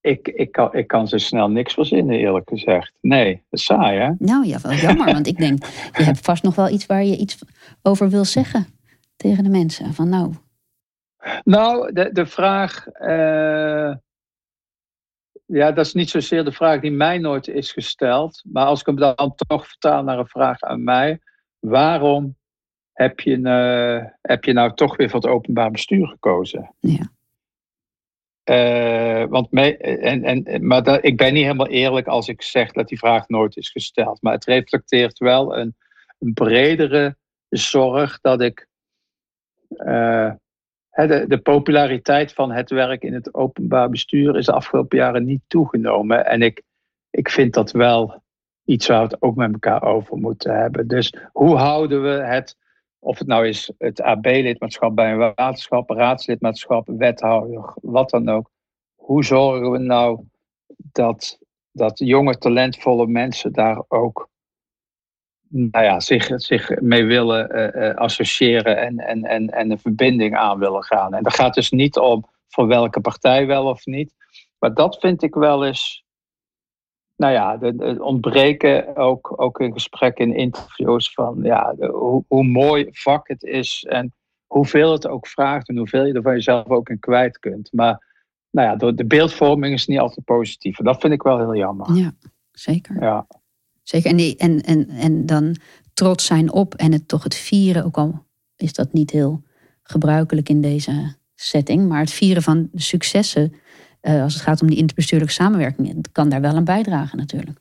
ik, 0.00 0.28
ik, 0.28 0.52
kan, 0.52 0.74
ik 0.74 0.86
kan 0.86 1.08
zo 1.08 1.18
snel 1.18 1.50
niks 1.50 1.74
verzinnen, 1.74 2.18
eerlijk 2.18 2.48
gezegd. 2.48 2.92
Nee, 3.00 3.32
dat 3.34 3.60
is 3.60 3.64
saai, 3.64 3.98
hè? 3.98 4.10
Nou 4.18 4.46
ja, 4.46 4.58
wel 4.60 4.72
jammer, 4.72 5.12
want 5.12 5.26
ik 5.26 5.36
denk, 5.36 5.64
je 5.96 6.02
hebt 6.02 6.20
vast 6.20 6.42
nog 6.42 6.54
wel 6.54 6.68
iets 6.68 6.86
waar 6.86 7.04
je 7.04 7.16
iets 7.16 7.38
over 7.82 8.10
wil 8.10 8.24
zeggen 8.24 8.66
tegen 9.16 9.44
de 9.44 9.50
mensen. 9.50 9.94
Van 9.94 10.08
nou. 10.08 10.32
Nou, 11.44 11.92
de, 11.92 12.12
de 12.12 12.26
vraag. 12.26 12.86
Uh, 13.00 13.94
ja, 15.46 15.72
dat 15.72 15.86
is 15.86 15.94
niet 15.94 16.10
zozeer 16.10 16.44
de 16.44 16.52
vraag 16.52 16.80
die 16.80 16.90
mij 16.90 17.18
nooit 17.18 17.48
is 17.48 17.72
gesteld. 17.72 18.42
Maar 18.44 18.66
als 18.66 18.80
ik 18.80 18.86
hem 18.86 18.96
dan 18.96 19.34
toch 19.34 19.66
vertaal 19.66 20.02
naar 20.02 20.18
een 20.18 20.28
vraag 20.28 20.60
aan 20.60 20.84
mij. 20.84 21.20
Waarom 21.58 22.36
heb 22.92 23.20
je, 23.20 23.36
uh, 23.38 24.10
heb 24.20 24.44
je 24.44 24.52
nou 24.52 24.74
toch 24.74 24.96
weer 24.96 25.10
voor 25.10 25.20
het 25.20 25.30
openbaar 25.30 25.70
bestuur 25.70 26.06
gekozen? 26.06 26.74
Ja. 26.80 27.14
Uh, 28.50 29.24
want 29.28 29.50
mij, 29.50 29.78
en, 30.00 30.24
en, 30.24 30.66
maar 30.66 30.82
dat, 30.82 31.04
ik 31.04 31.16
ben 31.16 31.32
niet 31.32 31.42
helemaal 31.42 31.68
eerlijk 31.68 32.06
als 32.06 32.28
ik 32.28 32.42
zeg 32.42 32.72
dat 32.72 32.88
die 32.88 32.98
vraag 32.98 33.28
nooit 33.28 33.56
is 33.56 33.70
gesteld. 33.70 34.22
Maar 34.22 34.32
het 34.32 34.44
reflecteert 34.44 35.18
wel 35.18 35.56
een, 35.56 35.76
een 36.18 36.32
bredere 36.32 37.16
zorg 37.48 38.20
dat 38.20 38.40
ik. 38.40 38.68
Uh, 39.68 40.32
de, 40.96 41.24
de, 41.28 41.38
populariteit 41.38 42.32
van 42.32 42.50
het 42.50 42.70
werk 42.70 43.02
in 43.02 43.14
het 43.14 43.34
openbaar 43.34 43.90
bestuur 43.90 44.36
is 44.36 44.46
de 44.46 44.52
afgelopen 44.52 44.98
jaren 44.98 45.24
niet 45.24 45.42
toegenomen. 45.46 46.26
En 46.26 46.42
ik, 46.42 46.62
ik 47.10 47.30
vind 47.30 47.54
dat 47.54 47.70
wel 47.70 48.22
iets 48.64 48.86
waar 48.86 48.98
we 48.98 49.04
het 49.04 49.22
ook 49.22 49.36
met 49.36 49.52
elkaar 49.52 49.82
over 49.82 50.16
moeten 50.16 50.56
hebben. 50.60 50.88
Dus 50.88 51.14
hoe 51.32 51.56
houden 51.56 52.02
we 52.02 52.08
het 52.08 52.56
of 52.98 53.18
het 53.18 53.26
nou 53.26 53.46
is 53.46 53.72
het 53.78 54.00
AB-lidmaatschap 54.00 54.96
bij 54.96 55.12
een 55.12 55.34
waterschap, 55.34 55.90
raadslidmaatschap, 55.90 56.88
wethouder, 56.88 57.74
wat 57.82 58.10
dan 58.10 58.28
ook. 58.28 58.50
Hoe 58.94 59.24
zorgen 59.24 59.70
we 59.70 59.78
nou 59.78 60.20
dat, 60.76 61.38
dat 61.72 61.98
jonge, 61.98 62.38
talentvolle 62.38 63.06
mensen 63.06 63.52
daar 63.52 63.82
ook 63.88 64.28
nou 65.48 65.84
ja, 65.84 66.00
zich, 66.00 66.30
zich 66.34 66.80
mee 66.80 67.04
willen 67.04 67.74
uh, 67.76 67.94
associëren 67.94 68.78
en, 68.78 68.98
en, 68.98 69.24
en, 69.24 69.50
en 69.50 69.70
een 69.70 69.78
verbinding 69.78 70.36
aan 70.36 70.58
willen 70.58 70.84
gaan. 70.84 71.14
En 71.14 71.22
dat 71.22 71.34
gaat 71.34 71.54
dus 71.54 71.70
niet 71.70 71.98
om 71.98 72.24
voor 72.48 72.66
welke 72.66 73.00
partij 73.00 73.46
wel 73.46 73.66
of 73.66 73.86
niet. 73.86 74.14
Maar 74.58 74.74
dat 74.74 74.98
vind 74.98 75.22
ik 75.22 75.34
wel 75.34 75.66
eens 75.66 76.04
nou 77.16 77.32
ja, 77.32 77.58
het 77.60 78.00
ontbreken 78.00 78.96
ook, 78.96 79.40
ook 79.40 79.60
in 79.60 79.72
gesprekken, 79.72 80.26
in 80.26 80.36
interviews 80.36 81.12
van 81.12 81.38
ja, 81.42 81.74
hoe, 81.76 82.24
hoe, 82.28 82.44
mooi 82.44 82.88
vak 82.90 83.28
het 83.28 83.42
is 83.42 83.84
en 83.88 84.14
hoeveel 84.46 84.92
het 84.92 85.06
ook 85.06 85.26
vraagt 85.26 85.68
en 85.68 85.76
hoeveel 85.76 86.04
je 86.04 86.12
er 86.12 86.22
van 86.22 86.32
jezelf 86.32 86.68
ook 86.68 86.88
in 86.88 86.98
kwijt 86.98 87.38
kunt. 87.38 87.72
Maar 87.72 88.04
nou 88.50 88.68
ja, 88.68 88.92
de 88.92 89.06
beeldvorming 89.06 89.74
is 89.74 89.86
niet 89.86 89.98
altijd 89.98 90.24
positief. 90.24 90.78
En 90.78 90.84
dat 90.84 91.00
vind 91.00 91.12
ik 91.12 91.22
wel 91.22 91.38
heel 91.38 91.56
jammer. 91.56 91.94
Ja, 91.94 92.12
zeker. 92.50 93.02
Ja. 93.02 93.26
Zeker. 93.88 94.10
En, 94.10 94.36
en, 94.36 94.62
en, 94.62 94.88
en 94.88 95.26
dan 95.26 95.56
trots 95.94 96.24
zijn 96.24 96.52
op 96.52 96.74
en 96.74 96.92
het 96.92 97.08
toch 97.08 97.22
het 97.22 97.34
vieren, 97.34 97.84
ook 97.84 97.96
al 97.96 98.24
is 98.56 98.72
dat 98.72 98.92
niet 98.92 99.10
heel 99.10 99.42
gebruikelijk 99.82 100.48
in 100.48 100.60
deze 100.60 101.14
setting, 101.34 101.88
maar 101.88 102.00
het 102.00 102.10
vieren 102.10 102.42
van 102.42 102.68
successen 102.74 103.52
uh, 104.02 104.22
als 104.22 104.34
het 104.34 104.42
gaat 104.42 104.62
om 104.62 104.68
die 104.68 104.76
interbestuurlijke 104.76 105.34
samenwerking, 105.34 106.04
kan 106.12 106.28
daar 106.28 106.40
wel 106.40 106.54
aan 106.54 106.64
bijdragen 106.64 107.18
natuurlijk. 107.18 107.58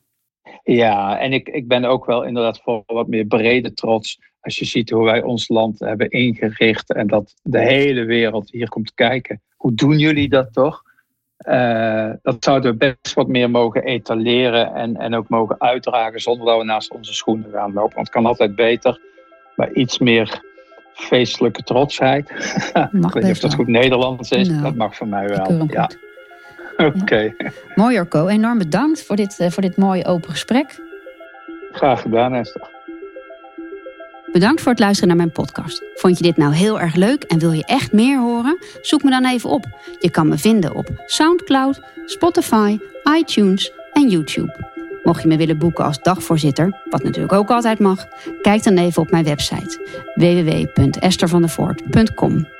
Ja, 0.63 1.19
en 1.19 1.33
ik, 1.33 1.49
ik 1.49 1.67
ben 1.67 1.85
ook 1.85 2.05
wel 2.05 2.23
inderdaad 2.23 2.61
voor 2.61 2.83
wat 2.85 3.07
meer 3.07 3.25
brede 3.25 3.73
trots. 3.73 4.19
Als 4.39 4.59
je 4.59 4.65
ziet 4.65 4.89
hoe 4.89 5.03
wij 5.03 5.23
ons 5.23 5.47
land 5.47 5.79
hebben 5.79 6.09
ingericht 6.09 6.93
en 6.93 7.07
dat 7.07 7.33
de 7.43 7.59
hele 7.59 8.03
wereld 8.03 8.51
hier 8.51 8.69
komt 8.69 8.93
kijken. 8.93 9.41
Hoe 9.55 9.73
doen 9.73 9.99
jullie 9.99 10.29
dat 10.29 10.53
toch? 10.53 10.83
Uh, 11.37 12.09
dat 12.21 12.43
zouden 12.43 12.71
we 12.71 12.77
best 12.77 13.15
wat 13.15 13.27
meer 13.27 13.49
mogen 13.49 13.83
etaleren 13.83 14.73
en, 14.73 14.97
en 14.97 15.15
ook 15.15 15.29
mogen 15.29 15.55
uitdragen 15.59 16.19
zonder 16.19 16.45
dat 16.45 16.57
we 16.57 16.63
naast 16.63 16.91
onze 16.91 17.13
schoenen 17.13 17.51
gaan 17.51 17.73
lopen. 17.73 17.95
Want 17.95 18.07
het 18.07 18.15
kan 18.15 18.25
altijd 18.25 18.55
beter, 18.55 18.99
maar 19.55 19.71
iets 19.71 19.97
meer 19.99 20.41
feestelijke 20.93 21.63
trotsheid. 21.63 22.29
Mag 22.91 23.05
ik 23.07 23.13
weet 23.13 23.23
niet 23.23 23.31
of 23.31 23.39
dat 23.39 23.53
goed 23.53 23.67
Nederlands 23.67 24.31
is, 24.31 24.49
nou, 24.49 24.61
dat 24.61 24.75
mag 24.75 24.95
voor 24.95 25.07
mij 25.07 25.27
wel. 25.27 25.67
Ja. 25.67 25.89
Oké. 26.77 27.35
Mooi 27.75 27.99
Orko, 27.99 28.27
enorm 28.27 28.57
bedankt 28.57 29.03
voor 29.03 29.15
dit, 29.15 29.39
eh, 29.39 29.49
voor 29.49 29.61
dit 29.61 29.77
mooie 29.77 30.05
open 30.05 30.29
gesprek. 30.29 30.79
Graag 31.71 32.01
gedaan 32.01 32.33
Esther. 32.33 32.74
Bedankt 34.35 34.61
voor 34.61 34.71
het 34.71 34.79
luisteren 34.79 35.07
naar 35.07 35.17
mijn 35.17 35.31
podcast. 35.31 35.83
Vond 35.93 36.17
je 36.17 36.23
dit 36.23 36.37
nou 36.37 36.53
heel 36.53 36.79
erg 36.79 36.95
leuk 36.95 37.23
en 37.23 37.39
wil 37.39 37.51
je 37.51 37.65
echt 37.65 37.91
meer 37.91 38.19
horen? 38.19 38.57
Zoek 38.81 39.03
me 39.03 39.09
dan 39.09 39.25
even 39.25 39.49
op. 39.49 39.65
Je 39.99 40.11
kan 40.11 40.27
me 40.27 40.37
vinden 40.37 40.75
op 40.75 41.03
SoundCloud, 41.05 41.81
Spotify, 42.05 42.79
iTunes 43.17 43.71
en 43.93 44.09
YouTube. 44.09 44.55
Mocht 45.03 45.21
je 45.21 45.27
me 45.27 45.37
willen 45.37 45.57
boeken 45.57 45.85
als 45.85 46.01
dagvoorzitter, 46.01 46.81
wat 46.89 47.03
natuurlijk 47.03 47.33
ook 47.33 47.49
altijd 47.49 47.79
mag, 47.79 48.05
kijk 48.41 48.63
dan 48.63 48.77
even 48.77 49.01
op 49.01 49.11
mijn 49.11 49.25
website 49.25 50.03
www.estervandervoort.com. 50.15 52.54